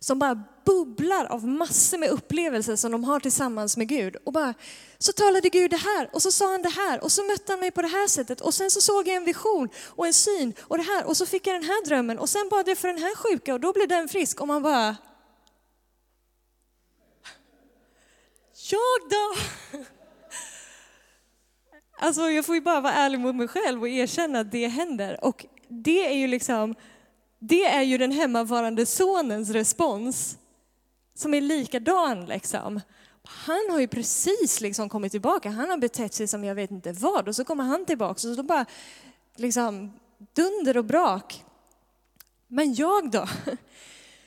Som 0.00 0.18
bara 0.18 0.44
bubblar 0.64 1.24
av 1.24 1.46
massor 1.46 1.98
med 1.98 2.10
upplevelser 2.10 2.76
som 2.76 2.92
de 2.92 3.04
har 3.04 3.20
tillsammans 3.20 3.76
med 3.76 3.88
Gud. 3.88 4.16
Och 4.24 4.32
bara, 4.32 4.54
så 4.98 5.12
talade 5.12 5.48
Gud 5.48 5.70
det 5.70 5.76
här 5.76 6.10
och 6.12 6.22
så 6.22 6.32
sa 6.32 6.50
han 6.50 6.62
det 6.62 6.68
här 6.68 7.04
och 7.04 7.12
så 7.12 7.24
mötte 7.24 7.52
han 7.52 7.60
mig 7.60 7.70
på 7.70 7.82
det 7.82 7.88
här 7.88 8.08
sättet 8.08 8.40
och 8.40 8.54
sen 8.54 8.70
så 8.70 8.80
såg 8.80 9.08
jag 9.08 9.16
en 9.16 9.24
vision 9.24 9.68
och 9.86 10.06
en 10.06 10.12
syn 10.12 10.54
och 10.60 10.78
det 10.78 10.84
här 10.84 11.04
och 11.04 11.16
så 11.16 11.26
fick 11.26 11.46
jag 11.46 11.54
den 11.54 11.64
här 11.64 11.86
drömmen 11.86 12.18
och 12.18 12.28
sen 12.28 12.48
bad 12.48 12.68
jag 12.68 12.78
för 12.78 12.88
den 12.88 12.98
här 12.98 13.16
sjuka 13.16 13.54
och 13.54 13.60
då 13.60 13.72
blev 13.72 13.88
den 13.88 14.08
frisk 14.08 14.40
och 14.40 14.48
man 14.48 14.62
bara 14.62 14.96
Jag 18.70 19.10
då? 19.10 19.34
Alltså 22.00 22.30
jag 22.30 22.44
får 22.46 22.54
ju 22.54 22.60
bara 22.60 22.80
vara 22.80 22.92
ärlig 22.92 23.20
mot 23.20 23.36
mig 23.36 23.48
själv 23.48 23.82
och 23.82 23.88
erkänna 23.88 24.40
att 24.40 24.52
det 24.52 24.66
händer. 24.68 25.24
Och 25.24 25.46
det 25.68 26.06
är 26.06 26.16
ju 26.16 26.26
liksom, 26.26 26.74
det 27.38 27.64
är 27.64 27.82
ju 27.82 27.98
den 27.98 28.12
hemmavarande 28.12 28.86
sonens 28.86 29.50
respons 29.50 30.38
som 31.14 31.34
är 31.34 31.40
likadan 31.40 32.26
liksom. 32.26 32.80
Han 33.22 33.70
har 33.70 33.80
ju 33.80 33.88
precis 33.88 34.60
liksom 34.60 34.88
kommit 34.88 35.12
tillbaka, 35.12 35.50
han 35.50 35.70
har 35.70 35.78
betett 35.78 36.14
sig 36.14 36.28
som 36.28 36.44
jag 36.44 36.54
vet 36.54 36.70
inte 36.70 36.92
vad 36.92 37.28
och 37.28 37.36
så 37.36 37.44
kommer 37.44 37.64
han 37.64 37.84
tillbaka 37.84 38.28
och 38.28 38.36
så 38.36 38.42
bara 38.42 38.66
liksom 39.36 39.92
dunder 40.32 40.76
och 40.76 40.84
brak. 40.84 41.44
Men 42.48 42.74
jag 42.74 43.10
då? 43.10 43.28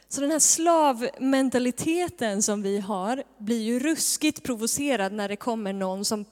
Så 0.07 0.21
den 0.21 0.31
här 0.31 0.39
slavmentaliteten 0.39 2.41
som 2.41 2.61
vi 2.61 2.79
har 2.79 3.23
blir 3.37 3.61
ju 3.61 3.79
ruskigt 3.79 4.43
provocerad 4.43 5.13
när 5.13 5.29
det 5.29 5.35
kommer 5.35 5.73
någon 5.73 6.05
som 6.05 6.25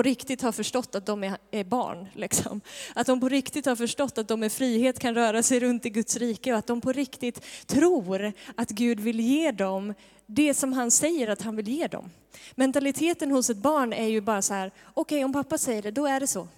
på 0.00 0.04
riktigt 0.04 0.42
har 0.42 0.52
förstått 0.52 0.94
att 0.94 1.06
de 1.06 1.36
är 1.50 1.64
barn. 1.64 2.08
Liksom. 2.14 2.60
Att 2.94 3.06
de 3.06 3.20
på 3.20 3.28
riktigt 3.28 3.66
har 3.66 3.76
förstått 3.76 4.18
att 4.18 4.28
de 4.28 4.40
med 4.40 4.52
frihet 4.52 4.98
kan 4.98 5.14
röra 5.14 5.42
sig 5.42 5.60
runt 5.60 5.86
i 5.86 5.90
Guds 5.90 6.16
rike 6.16 6.52
och 6.52 6.58
att 6.58 6.66
de 6.66 6.80
på 6.80 6.92
riktigt 6.92 7.42
tror 7.66 8.32
att 8.54 8.70
Gud 8.70 9.00
vill 9.00 9.20
ge 9.20 9.52
dem 9.52 9.94
det 10.26 10.54
som 10.54 10.72
han 10.72 10.90
säger 10.90 11.28
att 11.28 11.42
han 11.42 11.56
vill 11.56 11.68
ge 11.68 11.86
dem. 11.86 12.10
Mentaliteten 12.54 13.30
hos 13.30 13.50
ett 13.50 13.56
barn 13.56 13.92
är 13.92 14.06
ju 14.06 14.20
bara 14.20 14.42
så 14.42 14.54
här, 14.54 14.70
okej 14.94 15.16
okay, 15.16 15.24
om 15.24 15.32
pappa 15.32 15.58
säger 15.58 15.82
det, 15.82 15.90
då 15.90 16.06
är 16.06 16.20
det 16.20 16.26
så. 16.26 16.48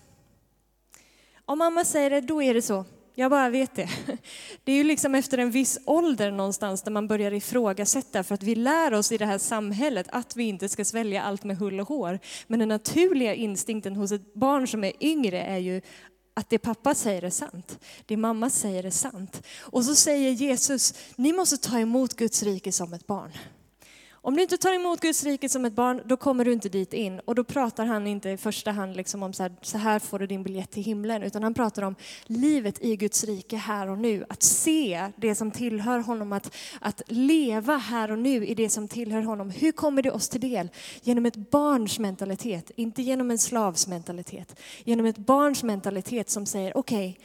Om 1.44 1.58
mamma 1.58 1.84
säger 1.84 2.10
det, 2.10 2.20
då 2.20 2.42
är 2.42 2.54
det 2.54 2.62
så. 2.62 2.84
Jag 3.14 3.30
bara 3.30 3.48
vet 3.48 3.74
det. 3.74 3.88
Det 4.64 4.72
är 4.72 4.76
ju 4.76 4.84
liksom 4.84 5.14
efter 5.14 5.38
en 5.38 5.50
viss 5.50 5.78
ålder 5.84 6.30
någonstans 6.30 6.82
där 6.82 6.90
man 6.90 7.08
börjar 7.08 7.32
ifrågasätta 7.32 8.24
för 8.24 8.34
att 8.34 8.42
vi 8.42 8.54
lär 8.54 8.94
oss 8.94 9.12
i 9.12 9.18
det 9.18 9.26
här 9.26 9.38
samhället 9.38 10.06
att 10.10 10.36
vi 10.36 10.44
inte 10.44 10.68
ska 10.68 10.84
svälja 10.84 11.22
allt 11.22 11.44
med 11.44 11.56
hull 11.56 11.80
och 11.80 11.88
hår. 11.88 12.18
Men 12.46 12.58
den 12.58 12.68
naturliga 12.68 13.34
instinkten 13.34 13.96
hos 13.96 14.12
ett 14.12 14.34
barn 14.34 14.68
som 14.68 14.84
är 14.84 14.92
yngre 15.00 15.42
är 15.42 15.58
ju 15.58 15.80
att 16.34 16.50
det 16.50 16.58
pappa 16.58 16.94
säger 16.94 17.22
är 17.22 17.30
sant, 17.30 17.78
det 18.06 18.16
mamma 18.16 18.50
säger 18.50 18.84
är 18.84 18.90
sant. 18.90 19.42
Och 19.60 19.84
så 19.84 19.94
säger 19.94 20.30
Jesus, 20.30 20.94
ni 21.16 21.32
måste 21.32 21.56
ta 21.56 21.78
emot 21.78 22.16
Guds 22.16 22.42
rike 22.42 22.72
som 22.72 22.92
ett 22.92 23.06
barn. 23.06 23.32
Om 24.24 24.36
du 24.36 24.42
inte 24.42 24.56
tar 24.56 24.72
emot 24.72 25.00
Guds 25.00 25.24
rike 25.24 25.48
som 25.48 25.64
ett 25.64 25.72
barn, 25.72 26.02
då 26.04 26.16
kommer 26.16 26.44
du 26.44 26.52
inte 26.52 26.68
dit 26.68 26.92
in. 26.92 27.20
Och 27.24 27.34
då 27.34 27.44
pratar 27.44 27.86
han 27.86 28.06
inte 28.06 28.30
i 28.30 28.36
första 28.36 28.70
hand 28.70 28.96
liksom 28.96 29.22
om 29.22 29.32
så 29.32 29.42
här, 29.42 29.52
så 29.62 29.78
här 29.78 29.98
får 29.98 30.18
du 30.18 30.26
din 30.26 30.42
biljett 30.42 30.70
till 30.70 30.82
himlen, 30.82 31.22
utan 31.22 31.42
han 31.42 31.54
pratar 31.54 31.82
om 31.82 31.94
livet 32.26 32.84
i 32.84 32.96
Guds 32.96 33.24
rike 33.24 33.56
här 33.56 33.88
och 33.88 33.98
nu. 33.98 34.24
Att 34.28 34.42
se 34.42 35.08
det 35.16 35.34
som 35.34 35.50
tillhör 35.50 35.98
honom, 35.98 36.32
att, 36.32 36.54
att 36.80 37.02
leva 37.06 37.76
här 37.76 38.10
och 38.10 38.18
nu 38.18 38.46
i 38.46 38.54
det 38.54 38.68
som 38.68 38.88
tillhör 38.88 39.22
honom. 39.22 39.50
Hur 39.50 39.72
kommer 39.72 40.02
det 40.02 40.10
oss 40.10 40.28
till 40.28 40.40
del? 40.40 40.68
Genom 41.02 41.26
ett 41.26 41.36
barns 41.50 41.98
mentalitet, 41.98 42.70
inte 42.76 43.02
genom 43.02 43.30
en 43.30 43.38
slavs 43.38 43.86
mentalitet. 43.86 44.60
Genom 44.84 45.06
ett 45.06 45.18
barns 45.18 45.62
mentalitet 45.62 46.30
som 46.30 46.46
säger, 46.46 46.76
okej, 46.76 47.10
okay, 47.10 47.24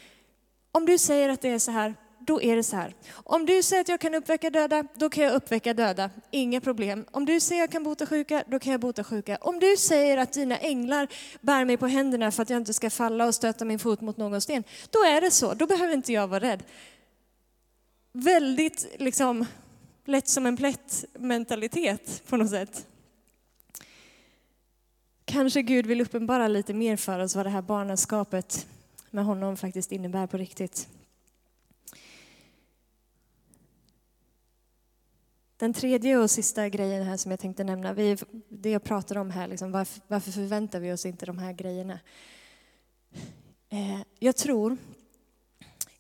om 0.72 0.86
du 0.86 0.98
säger 0.98 1.30
att 1.30 1.42
det 1.42 1.50
är 1.50 1.60
så 1.60 1.72
här, 1.72 1.96
då 2.28 2.42
är 2.42 2.56
det 2.56 2.64
så 2.64 2.76
här. 2.76 2.96
Om 3.12 3.46
du 3.46 3.64
säger 3.64 3.82
att 3.82 3.88
jag 3.88 4.00
kan 4.00 4.16
uppväcka 4.16 4.50
döda, 4.50 4.84
då 4.96 5.10
kan 5.10 5.24
jag 5.24 5.34
uppväcka 5.34 5.74
döda. 5.74 6.10
Inga 6.32 6.62
problem. 6.62 7.06
Om 7.12 7.26
du 7.26 7.40
säger 7.40 7.62
att 7.62 7.64
jag 7.64 7.72
kan 7.72 7.84
bota 7.84 8.06
sjuka, 8.06 8.44
då 8.48 8.60
kan 8.60 8.72
jag 8.72 8.82
bota 8.82 9.04
sjuka. 9.04 9.38
Om 9.42 9.60
du 9.60 9.78
säger 9.78 10.18
att 10.18 10.34
dina 10.34 10.58
änglar 10.58 11.08
bär 11.42 11.66
mig 11.66 11.78
på 11.78 11.88
händerna 11.88 12.32
för 12.32 12.44
att 12.44 12.50
jag 12.50 12.58
inte 12.58 12.74
ska 12.74 12.90
falla 12.90 13.26
och 13.26 13.36
stöta 13.36 13.66
min 13.66 13.80
fot 13.80 14.02
mot 14.02 14.18
någon 14.18 14.42
sten, 14.42 14.64
då 14.90 15.00
är 15.00 15.22
det 15.22 15.32
så. 15.32 15.54
Då 15.54 15.68
behöver 15.68 15.94
inte 15.94 16.14
jag 16.14 16.28
vara 16.28 16.40
rädd. 16.40 16.64
Väldigt 18.12 18.88
liksom 19.00 19.46
lätt 20.06 20.28
som 20.28 20.46
en 20.46 20.58
plätt 20.58 21.06
mentalitet 21.14 22.24
på 22.30 22.38
något 22.38 22.50
sätt. 22.50 22.86
Kanske 25.26 25.62
Gud 25.62 25.86
vill 25.86 26.02
uppenbara 26.02 26.48
lite 26.48 26.74
mer 26.74 26.98
för 26.98 27.20
oss 27.20 27.36
vad 27.36 27.46
det 27.46 27.50
här 27.50 27.62
barnaskapet 27.62 28.68
med 29.10 29.26
honom 29.26 29.58
faktiskt 29.58 29.92
innebär 29.92 30.28
på 30.28 30.38
riktigt. 30.38 30.88
Den 35.58 35.74
tredje 35.74 36.18
och 36.18 36.32
sista 36.32 36.70
grejen 36.70 37.04
här 37.04 37.18
som 37.18 37.32
jag 37.32 37.40
tänkte 37.40 37.64
nämna, 37.64 37.94
vi, 37.94 38.18
det 38.50 38.70
jag 38.70 38.84
pratar 38.84 39.18
om 39.18 39.32
här, 39.32 39.48
liksom, 39.48 39.72
varför, 39.72 40.02
varför, 40.08 40.32
förväntar 40.32 40.80
vi 40.80 40.94
oss 40.94 41.06
inte 41.06 41.26
de 41.26 41.38
här 41.38 41.54
grejerna? 41.54 42.00
Eh, 43.70 44.02
jag 44.20 44.36
tror 44.36 44.78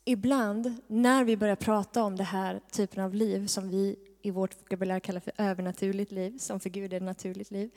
ibland 0.06 0.76
när 0.88 1.24
vi 1.24 1.38
börjar 1.38 1.56
prata 1.56 2.04
om 2.04 2.15
det 2.15 2.24
här 2.24 2.62
typen 2.72 3.04
av 3.04 3.13
liv 3.13 3.48
som 3.48 3.70
vi 3.70 3.96
i 4.22 4.32
vårt 4.32 4.62
vokabulär 4.62 5.00
kallar 5.00 5.20
för 5.20 5.34
övernaturligt 5.38 6.12
liv, 6.12 6.38
som 6.38 6.60
för 6.60 6.70
Gud 6.70 6.93
är 6.93 6.98
ett 6.98 7.04
naturligt 7.04 7.52
liv. 7.52 7.72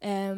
Eh, 0.00 0.36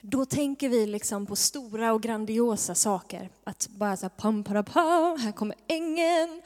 då 0.00 0.24
tänker 0.24 0.68
vi 0.68 0.86
liksom 0.86 1.26
på 1.26 1.36
stora 1.36 1.92
och 1.92 2.02
grandiosa 2.02 2.74
saker. 2.74 3.30
Att 3.44 3.68
bara 3.68 3.96
så 3.96 4.02
här, 4.02 4.10
pam, 4.10 4.44
para, 4.44 4.62
pam, 4.62 5.18
här 5.18 5.32
kommer 5.32 5.56
ängeln. 5.68 6.42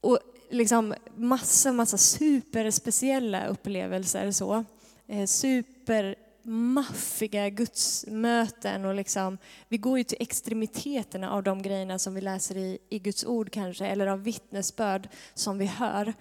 Och 0.00 0.18
liksom 0.50 0.94
massa, 1.16 1.72
massa 1.72 1.98
superspeciella 1.98 3.46
upplevelser 3.46 4.30
så. 4.30 4.64
Eh, 5.06 5.26
supermaffiga 5.26 7.48
gudsmöten 7.48 8.84
och 8.84 8.94
liksom, 8.94 9.38
vi 9.68 9.78
går 9.78 9.98
ju 9.98 10.04
till 10.04 10.16
extremiteterna 10.20 11.30
av 11.30 11.42
de 11.42 11.62
grejerna 11.62 11.98
som 11.98 12.14
vi 12.14 12.20
läser 12.20 12.56
i, 12.56 12.78
i 12.88 12.98
Guds 12.98 13.24
ord 13.24 13.50
kanske, 13.50 13.86
eller 13.86 14.06
av 14.06 14.22
vittnesbörd 14.22 15.08
som 15.34 15.58
vi 15.58 15.66
hör. 15.66 16.14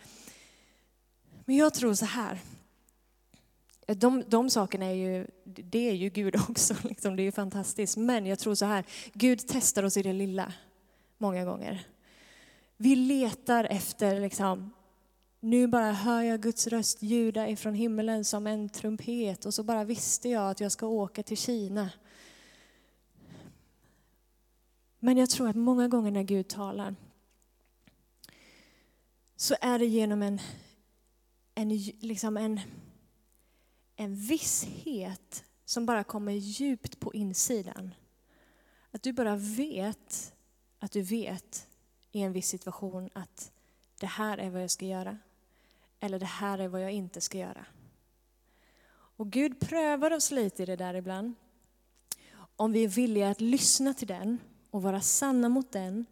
Men 1.45 1.55
jag 1.55 1.73
tror 1.73 1.93
så 1.93 2.05
här, 2.05 2.39
de, 3.87 4.23
de 4.27 4.49
sakerna 4.49 4.85
är 4.85 4.93
ju, 4.93 5.27
det 5.43 5.89
är 5.89 5.93
ju 5.93 6.09
Gud 6.09 6.35
också, 6.49 6.75
liksom, 6.83 7.15
det 7.15 7.21
är 7.21 7.25
ju 7.25 7.31
fantastiskt. 7.31 7.97
Men 7.97 8.25
jag 8.25 8.39
tror 8.39 8.55
så 8.55 8.65
här, 8.65 8.83
Gud 9.13 9.41
testar 9.47 9.83
oss 9.83 9.97
i 9.97 10.01
det 10.01 10.13
lilla 10.13 10.53
många 11.17 11.45
gånger. 11.45 11.87
Vi 12.77 12.95
letar 12.95 13.63
efter 13.63 14.19
liksom, 14.19 14.73
nu 15.39 15.67
bara 15.67 15.91
hör 15.91 16.21
jag 16.21 16.41
Guds 16.41 16.67
röst 16.67 17.01
ljuda 17.01 17.49
ifrån 17.49 17.73
himlen 17.73 18.25
som 18.25 18.47
en 18.47 18.69
trumpet 18.69 19.45
och 19.45 19.53
så 19.53 19.63
bara 19.63 19.83
visste 19.83 20.29
jag 20.29 20.51
att 20.51 20.59
jag 20.59 20.71
ska 20.71 20.87
åka 20.87 21.23
till 21.23 21.37
Kina. 21.37 21.89
Men 24.99 25.17
jag 25.17 25.29
tror 25.29 25.49
att 25.49 25.55
många 25.55 25.87
gånger 25.87 26.11
när 26.11 26.23
Gud 26.23 26.47
talar 26.47 26.95
så 29.35 29.55
är 29.61 29.79
det 29.79 29.85
genom 29.85 30.21
en, 30.21 30.39
en, 31.55 31.69
liksom 31.99 32.37
en, 32.37 32.59
en 33.95 34.15
visshet 34.15 35.43
som 35.65 35.85
bara 35.85 36.03
kommer 36.03 36.31
djupt 36.31 36.99
på 36.99 37.13
insidan. 37.13 37.93
Att 38.91 39.03
du 39.03 39.13
bara 39.13 39.35
vet 39.35 40.33
att 40.79 40.91
du 40.91 41.01
vet 41.01 41.67
i 42.15 42.21
en 42.21 42.33
viss 42.33 42.47
situation 42.47 43.09
att 43.13 43.51
det 43.99 44.05
här 44.05 44.37
är 44.37 44.49
vad 44.49 44.63
jag 44.63 44.71
ska 44.71 44.85
göra. 44.85 45.17
Eller 45.99 46.19
det 46.19 46.25
här 46.25 46.59
är 46.59 46.67
vad 46.67 46.81
jag 46.81 46.91
inte 46.91 47.21
ska 47.21 47.37
göra. 47.37 47.65
Och 48.89 49.31
Gud 49.31 49.59
prövar 49.59 50.11
oss 50.11 50.31
lite 50.31 50.63
i 50.63 50.65
det 50.65 50.75
där 50.75 50.93
ibland. 50.93 51.33
Om 52.55 52.71
vi 52.71 52.83
är 52.83 52.87
villiga 52.87 53.29
att 53.29 53.41
lyssna 53.41 53.93
till 53.93 54.07
den 54.07 54.39
och 54.71 54.81
vara 54.81 55.01
sanna 55.01 55.49
mot 55.49 55.71
den 55.71 56.05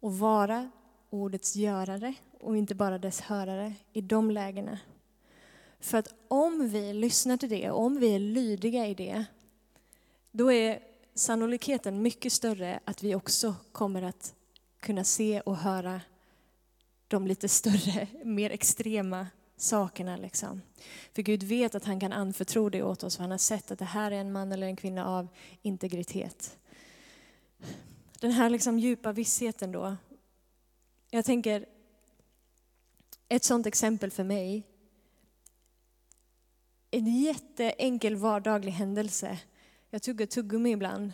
och 0.00 0.18
vara 0.18 0.70
ordets 1.10 1.56
görare 1.56 2.14
och 2.40 2.56
inte 2.56 2.74
bara 2.74 2.98
dess 2.98 3.20
hörare 3.20 3.74
i 3.92 4.00
de 4.00 4.30
lägena. 4.30 4.78
För 5.80 5.98
att 5.98 6.14
om 6.28 6.68
vi 6.68 6.92
lyssnar 6.92 7.36
till 7.36 7.50
det 7.50 7.70
om 7.70 8.00
vi 8.00 8.14
är 8.14 8.18
lydiga 8.18 8.86
i 8.86 8.94
det, 8.94 9.24
då 10.30 10.52
är 10.52 10.82
sannolikheten 11.14 12.02
mycket 12.02 12.32
större 12.32 12.80
att 12.84 13.02
vi 13.02 13.14
också 13.14 13.54
kommer 13.72 14.02
att 14.02 14.34
kunna 14.80 15.04
se 15.04 15.40
och 15.40 15.56
höra 15.56 16.00
de 17.08 17.26
lite 17.26 17.48
större, 17.48 18.08
mer 18.24 18.50
extrema 18.50 19.26
sakerna. 19.56 20.16
Liksom. 20.16 20.62
För 21.14 21.22
Gud 21.22 21.42
vet 21.42 21.74
att 21.74 21.84
han 21.84 22.00
kan 22.00 22.12
anförtro 22.12 22.68
det 22.68 22.82
åt 22.82 23.02
oss, 23.02 23.16
för 23.16 23.22
han 23.22 23.30
har 23.30 23.38
sett 23.38 23.70
att 23.70 23.78
det 23.78 23.84
här 23.84 24.10
är 24.10 24.20
en 24.20 24.32
man 24.32 24.52
eller 24.52 24.66
en 24.66 24.76
kvinna 24.76 25.06
av 25.06 25.28
integritet. 25.62 26.58
Den 28.20 28.32
här 28.32 28.50
liksom 28.50 28.78
djupa 28.78 29.12
vissheten 29.12 29.72
då. 29.72 29.96
Jag 31.10 31.24
tänker, 31.24 31.66
ett 33.28 33.44
sådant 33.44 33.66
exempel 33.66 34.10
för 34.10 34.24
mig, 34.24 34.66
en 36.90 37.20
jätteenkel 37.20 38.16
vardaglig 38.16 38.72
händelse. 38.72 39.38
Jag 39.90 40.02
tuggar 40.02 40.26
tuggummi 40.26 40.70
ibland. 40.70 41.12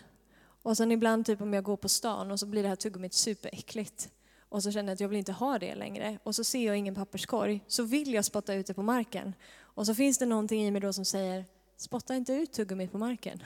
Och 0.64 0.76
sen 0.76 0.92
ibland 0.92 1.26
typ 1.26 1.40
om 1.40 1.54
jag 1.54 1.64
går 1.64 1.76
på 1.76 1.88
stan 1.88 2.30
och 2.30 2.40
så 2.40 2.46
blir 2.46 2.62
det 2.62 2.68
här 2.68 2.76
tuggummit 2.76 3.14
superäckligt. 3.14 4.10
Och 4.48 4.62
så 4.62 4.70
känner 4.70 4.88
jag 4.88 4.94
att 4.94 5.00
jag 5.00 5.08
vill 5.08 5.18
inte 5.18 5.32
ha 5.32 5.58
det 5.58 5.74
längre. 5.74 6.18
Och 6.22 6.34
så 6.34 6.44
ser 6.44 6.66
jag 6.66 6.76
ingen 6.76 6.94
papperskorg. 6.94 7.60
Så 7.66 7.82
vill 7.82 8.14
jag 8.14 8.24
spotta 8.24 8.54
ut 8.54 8.66
det 8.66 8.74
på 8.74 8.82
marken. 8.82 9.34
Och 9.60 9.86
så 9.86 9.94
finns 9.94 10.18
det 10.18 10.26
någonting 10.26 10.66
i 10.66 10.70
mig 10.70 10.80
då 10.80 10.92
som 10.92 11.04
säger, 11.04 11.44
spotta 11.76 12.14
inte 12.14 12.32
ut 12.32 12.52
tuggummit 12.52 12.92
på 12.92 12.98
marken. 12.98 13.42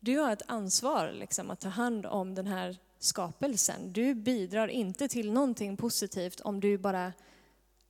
Du 0.00 0.18
har 0.18 0.32
ett 0.32 0.42
ansvar 0.46 1.12
liksom, 1.12 1.50
att 1.50 1.60
ta 1.60 1.68
hand 1.68 2.06
om 2.06 2.34
den 2.34 2.46
här 2.46 2.76
skapelsen. 2.98 3.92
Du 3.92 4.14
bidrar 4.14 4.68
inte 4.68 5.08
till 5.08 5.32
någonting 5.32 5.76
positivt 5.76 6.40
om 6.40 6.60
du 6.60 6.78
bara 6.78 7.12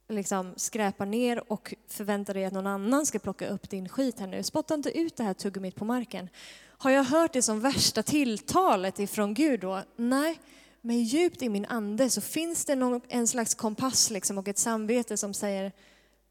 liksom 0.09 0.55
skräpar 0.57 1.07
ner 1.07 1.53
och 1.53 1.75
förväntar 1.89 2.35
dig 2.35 2.45
att 2.45 2.53
någon 2.53 2.67
annan 2.67 3.07
ska 3.07 3.19
plocka 3.19 3.49
upp 3.49 3.71
din 3.71 3.89
skit 3.89 4.21
här 4.21 4.27
nu. 4.27 4.43
Spotta 4.43 4.75
inte 4.75 4.99
ut 4.99 5.17
det 5.17 5.25
här 5.25 5.35
tuggummit 5.35 5.77
på 5.77 5.85
marken. 5.85 6.29
Har 6.67 6.91
jag 6.91 7.05
hört 7.05 7.33
det 7.33 7.43
som 7.43 7.61
värsta 7.61 8.03
tilltalet 8.03 8.99
ifrån 8.99 9.35
Gud 9.35 9.61
då? 9.61 9.83
Nej, 9.97 10.41
men 10.81 11.03
djupt 11.03 11.43
i 11.43 11.49
min 11.49 11.67
ande 11.67 12.11
så 12.11 12.21
finns 12.21 12.65
det 12.65 12.75
någon, 12.75 13.01
en 13.09 13.27
slags 13.27 13.55
kompass 13.55 14.11
liksom 14.11 14.39
och 14.39 14.49
ett 14.49 14.59
samvete 14.59 15.17
som 15.17 15.35
säger 15.35 15.73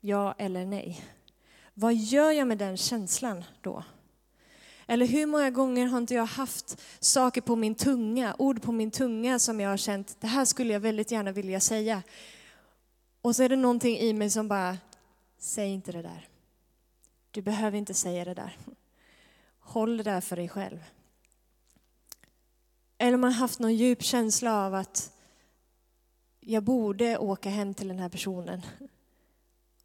ja 0.02 0.36
eller 0.38 0.66
nej. 0.66 1.06
Vad 1.74 1.96
gör 1.96 2.32
jag 2.32 2.48
med 2.48 2.58
den 2.58 2.78
känslan 2.78 3.44
då? 3.62 3.84
Eller 4.88 5.06
hur 5.06 5.26
många 5.26 5.50
gånger 5.50 5.88
har 5.88 5.98
inte 5.98 6.14
jag 6.14 6.26
haft 6.26 6.82
saker 7.00 7.42
på 7.42 7.56
min 7.56 7.76
tunga, 7.76 8.36
ord 8.40 8.62
på 8.62 8.72
min 8.72 8.92
tunga 8.92 9.40
som 9.40 9.60
jag 9.60 9.70
har 9.70 9.78
känt, 9.78 10.18
det 10.20 10.28
här 10.28 10.46
skulle 10.46 10.74
jag 10.74 10.80
väldigt 10.80 11.12
gärna 11.12 11.32
vilja 11.32 11.60
säga. 11.60 12.04
Och 13.24 13.36
så 13.36 13.44
är 13.44 13.50
det 13.50 13.56
någonting 13.56 13.98
i 13.98 14.14
mig 14.14 14.30
som 14.30 14.48
bara, 14.48 14.78
säg 15.38 15.70
inte 15.70 15.92
det 15.92 16.02
där. 16.02 16.28
Du 17.32 17.42
behöver 17.42 17.78
inte 17.78 17.94
säga 17.94 18.26
det 18.26 18.34
där. 18.34 18.58
Håll 19.60 19.98
det 19.98 20.04
där 20.04 20.22
för 20.22 20.36
dig 20.36 20.50
själv. 20.50 20.84
Eller 22.98 23.18
man 23.18 23.32
har 23.32 23.40
haft 23.40 23.60
någon 23.60 23.76
djup 23.76 24.04
känsla 24.04 24.66
av 24.66 24.76
att 24.76 25.12
jag 26.40 26.64
borde 26.64 27.18
åka 27.18 27.50
hem 27.50 27.74
till 27.74 27.88
den 27.88 28.00
här 28.00 28.10
personen. 28.10 28.62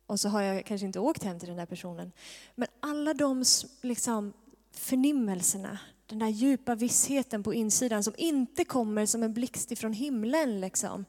Och 0.07 0.21
så 0.21 0.29
har 0.29 0.43
jag 0.43 0.67
kanske 0.67 0.87
inte 0.87 1.01
åkt 1.01 1.23
hem 1.23 1.39
till 1.39 1.49
den 1.49 1.59
här 1.59 1.67
personen. 1.67 2.13
Men 2.55 2.69
alla 2.81 3.15
de 3.15 3.45
liksom, 3.83 4.33
förnimmelserna, 4.73 5.79
den 6.07 6.19
där 6.19 6.29
djupa 6.29 6.75
vissheten 6.75 7.43
på 7.43 7.55
insidan 7.55 8.05
som 8.05 8.15
inte 8.17 8.65
kommer 8.65 9.07
som 9.07 9.23
en 9.23 9.35
blixt 9.35 9.73
ifrån 9.73 9.93
himlen. 9.93 10.61
Liksom. 10.61 11.05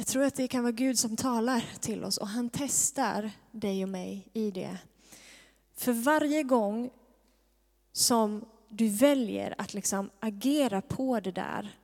Jag 0.00 0.06
tror 0.06 0.24
att 0.24 0.34
det 0.34 0.48
kan 0.48 0.62
vara 0.62 0.72
Gud 0.72 0.98
som 0.98 1.16
talar 1.16 1.64
till 1.80 2.04
oss 2.04 2.16
och 2.16 2.28
han 2.28 2.50
testar 2.50 3.30
dig 3.50 3.82
och 3.82 3.88
mig 3.88 4.28
i 4.32 4.50
det. 4.50 4.78
För 5.76 5.92
varje 5.92 6.42
gång 6.42 6.90
som 7.92 8.44
du 8.68 8.88
väljer 8.88 9.54
att 9.58 9.74
liksom 9.74 10.10
agera 10.20 10.80
på 10.80 11.20
det 11.20 11.32
där 11.32 11.76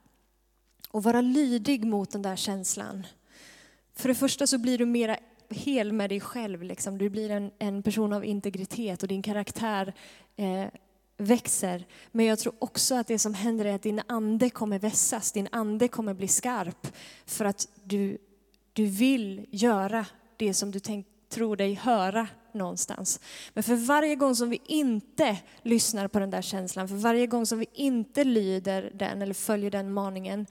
och 0.91 1.03
vara 1.03 1.21
lydig 1.21 1.85
mot 1.85 2.11
den 2.11 2.23
där 2.23 2.37
känslan. 2.37 3.07
För 3.93 4.09
det 4.09 4.15
första 4.15 4.47
så 4.47 4.59
blir 4.59 4.79
du 4.79 4.87
mera 4.87 5.17
hel 5.49 5.93
med 5.93 6.11
dig 6.11 6.21
själv. 6.21 6.63
Liksom. 6.63 6.99
Du 6.99 7.11
blir 7.11 7.31
en, 7.31 7.51
en 7.59 7.83
person 7.83 8.13
av 8.13 8.25
integritet 8.25 9.03
och 9.03 9.09
din 9.09 9.23
karaktär 9.23 9.95
eh, 10.37 10.67
växer. 11.17 11.87
Men 12.13 12.27
jag 12.27 12.39
tror 12.39 12.55
också 12.59 12.95
att 12.95 13.07
det 13.07 13.19
som 13.19 13.35
händer 13.35 13.65
är 13.65 13.75
att 13.75 13.83
din 13.83 14.01
ande 14.07 14.51
kommer 14.51 14.79
vässas, 14.79 15.33
din 15.33 15.49
ande 15.53 15.89
kommer 15.89 16.15
bli 16.15 16.29
skarp 16.29 16.97
för 17.27 17.45
att 17.45 17.69
du, 17.85 18.19
du 18.73 18.87
vill 18.87 19.47
göra 19.51 20.07
det 20.37 20.55
som 20.55 20.71
du 20.71 20.81
tänk, 20.81 21.07
tror 21.29 21.57
dig 21.57 21.75
höra 21.75 22.29
någonstans. 22.53 23.21
Men 23.55 23.65
för 23.65 23.75
varje 23.75 24.17
gång 24.17 24.37
som 24.37 24.51
vi 24.51 24.61
inte 24.67 25.37
lyssnar 25.63 26.09
på 26.09 26.19
den 26.19 26.31
där 26.31 26.43
känslan, 26.43 26.89
för 26.89 26.97
varje 26.97 27.27
gång 27.27 27.47
som 27.47 27.59
vi 27.59 27.67
inte 27.73 28.25
lyder 28.25 28.93
den 28.95 29.23
eller 29.23 29.35
följer 29.35 29.71
den 29.71 29.93
maningen, 29.93 30.47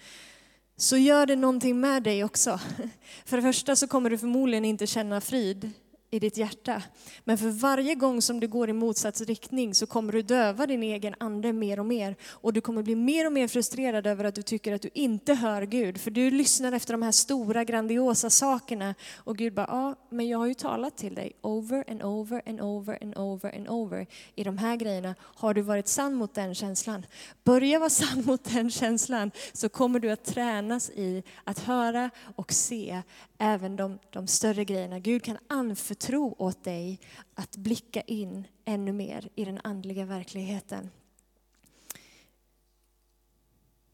så 0.78 0.97
gör 0.97 1.26
det 1.26 1.36
någonting 1.36 1.80
med 1.80 2.04
dig 2.04 2.23
också. 2.23 2.60
För 3.26 3.38
det 3.38 3.43
första 3.43 3.76
så 3.76 3.88
kommer 3.88 4.10
du 4.10 4.17
förmodligen 4.17 4.65
inte 4.65 4.88
känna 4.88 5.21
frid 5.21 5.71
i 6.13 6.19
ditt 6.19 6.38
hjärta. 6.38 6.82
Men 7.23 7.38
för 7.38 7.49
varje 7.49 7.95
gång 7.95 8.21
som 8.21 8.39
du 8.39 8.47
går 8.47 8.69
i 8.69 8.73
motsatt 8.73 9.21
riktning 9.21 9.76
så 9.76 9.86
kommer 9.86 10.13
du 10.13 10.21
döva 10.21 10.67
din 10.67 10.84
egen 10.84 11.15
ande 11.19 11.54
mer 11.54 11.80
och 11.80 11.86
mer. 11.86 12.15
Och 12.30 12.54
du 12.54 12.62
kommer 12.62 12.84
bli 12.84 12.95
mer 12.95 13.26
och 13.26 13.34
mer 13.34 13.47
frustrerad 13.47 14.08
över 14.08 14.23
att 14.23 14.36
du 14.36 14.41
tycker 14.41 14.73
att 14.73 14.82
du 14.82 14.89
inte 14.93 15.34
hör 15.34 15.62
Gud. 15.62 16.02
För 16.02 16.12
du 16.12 16.32
lyssnar 16.32 16.71
efter 16.71 16.93
de 16.93 17.02
här 17.02 17.12
stora 17.12 17.63
grandiosa 17.63 18.30
sakerna. 18.30 18.95
Och 19.15 19.38
Gud 19.38 19.54
bara, 19.54 19.67
ja, 19.69 19.95
men 20.10 20.28
jag 20.28 20.38
har 20.38 20.45
ju 20.45 20.54
talat 20.54 20.97
till 20.97 21.15
dig 21.15 21.32
over 21.41 21.84
and 21.91 22.04
over 22.04 22.41
and 22.45 22.62
over 22.62 22.97
and 23.02 23.17
over 23.17 23.56
and 23.56 23.67
over 23.67 24.08
i 24.36 24.43
de 24.43 24.58
här 24.58 24.76
grejerna. 24.76 25.15
Har 25.19 25.54
du 25.54 25.62
varit 25.62 25.88
sann 25.88 26.13
mot 26.13 26.34
den 26.34 26.56
känslan? 26.56 27.06
Börja 27.43 27.80
vara 27.80 27.89
sann 27.89 28.23
mot 28.26 28.43
den 28.43 28.71
känslan 28.71 29.32
så 29.54 29.69
kommer 29.69 29.99
du 29.99 30.12
att 30.12 30.26
tränas 30.26 30.89
i 30.89 31.23
att 31.43 31.60
höra 31.60 32.10
och 32.36 32.54
se 32.54 33.02
även 33.38 33.76
de, 33.76 33.99
de 34.10 34.28
större 34.28 34.65
grejerna. 34.65 34.99
Gud 34.99 35.23
kan 35.23 35.38
anförtro 35.47 36.03
tro 36.04 36.36
åt 36.38 36.63
dig 36.63 37.00
att 37.34 37.58
blicka 37.58 38.02
in 38.02 38.48
ännu 38.66 38.92
mer 38.92 39.30
i 39.36 39.46
den 39.46 39.60
andliga 39.63 40.06
verkligheten. 40.06 40.89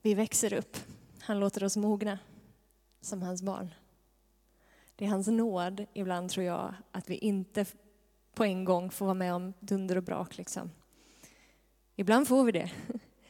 Vi 0.02 0.14
växer 0.14 0.54
upp. 0.54 0.78
Han 1.20 1.40
låter 1.40 1.64
oss 1.64 1.78
mogna 1.78 2.20
som 3.02 3.22
hans 3.22 3.42
barn. 3.42 3.74
Det 4.96 5.06
är 5.06 5.10
hans 5.10 5.28
nåd 5.28 5.86
ibland, 5.94 6.30
tror 6.30 6.46
jag, 6.46 6.74
att 6.92 7.10
vi 7.10 7.16
inte 7.16 7.66
på 8.34 8.44
en 8.44 8.66
gång 8.66 8.92
får 8.92 9.06
vara 9.06 9.14
med 9.14 9.34
om 9.34 9.54
dunder 9.60 9.96
och 9.96 10.04
brak. 10.04 10.38
Liksom. 10.38 10.72
Ibland 11.96 12.28
får 12.28 12.44
vi 12.44 12.52
det. 12.52 12.72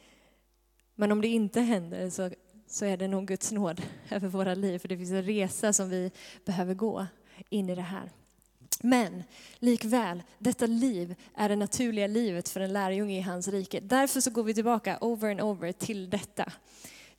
Men 0.94 1.12
om 1.12 1.20
det 1.20 1.28
inte 1.28 1.60
händer 1.60 2.10
så 2.10 2.30
så 2.66 2.84
är 2.84 2.96
det 2.96 3.08
nog 3.08 3.26
Guds 3.26 3.52
nåd 3.52 3.82
över 4.10 4.28
våra 4.28 4.54
liv, 4.54 4.78
för 4.78 4.88
det 4.88 4.96
finns 4.96 5.10
en 5.10 5.22
resa 5.22 5.72
som 5.72 5.90
vi 5.90 6.10
behöver 6.44 6.74
gå 6.74 7.06
in 7.48 7.70
i 7.70 7.74
det 7.74 7.82
här. 7.82 8.10
Men 8.82 9.22
likväl, 9.58 10.22
detta 10.38 10.66
liv 10.66 11.14
är 11.34 11.48
det 11.48 11.56
naturliga 11.56 12.06
livet 12.06 12.48
för 12.48 12.60
en 12.60 12.72
lärjunge 12.72 13.18
i 13.18 13.20
hans 13.20 13.48
rike. 13.48 13.80
Därför 13.80 14.20
så 14.20 14.30
går 14.30 14.42
vi 14.42 14.54
tillbaka 14.54 14.98
over 15.00 15.30
and 15.30 15.40
over 15.40 15.72
till 15.72 16.10
detta. 16.10 16.52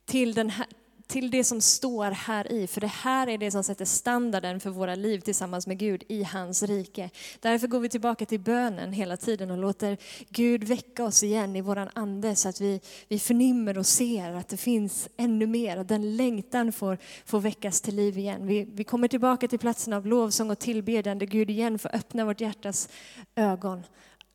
Till, 0.04 0.34
den 0.34 0.50
här, 0.50 0.66
till 1.12 1.30
det 1.30 1.44
som 1.44 1.60
står 1.60 2.10
här 2.10 2.52
i. 2.52 2.66
För 2.66 2.80
det 2.80 2.86
här 2.86 3.28
är 3.28 3.38
det 3.38 3.50
som 3.50 3.64
sätter 3.64 3.84
standarden 3.84 4.60
för 4.60 4.70
våra 4.70 4.94
liv 4.94 5.20
tillsammans 5.20 5.66
med 5.66 5.78
Gud 5.78 6.04
i 6.08 6.22
hans 6.22 6.62
rike. 6.62 7.10
Därför 7.40 7.66
går 7.66 7.80
vi 7.80 7.88
tillbaka 7.88 8.26
till 8.26 8.40
bönen 8.40 8.92
hela 8.92 9.16
tiden 9.16 9.50
och 9.50 9.58
låter 9.58 9.98
Gud 10.28 10.64
väcka 10.64 11.04
oss 11.04 11.22
igen 11.22 11.56
i 11.56 11.60
våran 11.60 11.88
ande 11.94 12.36
så 12.36 12.48
att 12.48 12.60
vi, 12.60 12.80
vi 13.08 13.18
förnimmer 13.18 13.78
och 13.78 13.86
ser 13.86 14.32
att 14.34 14.48
det 14.48 14.56
finns 14.56 15.08
ännu 15.16 15.46
mer. 15.46 15.78
och 15.78 15.86
den 15.86 16.16
längtan 16.16 16.72
får, 16.72 16.98
får 17.24 17.40
väckas 17.40 17.80
till 17.80 17.96
liv 17.96 18.18
igen. 18.18 18.46
Vi, 18.46 18.64
vi 18.64 18.84
kommer 18.84 19.08
tillbaka 19.08 19.48
till 19.48 19.58
platsen 19.58 19.92
av 19.92 20.06
lovsång 20.06 20.50
och 20.50 20.58
tillbedjan 20.58 21.18
där 21.18 21.26
Gud 21.26 21.50
igen 21.50 21.78
får 21.78 21.94
öppna 21.94 22.24
vårt 22.24 22.40
hjärtas 22.40 22.88
ögon. 23.34 23.82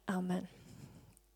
Amen. 0.05 0.47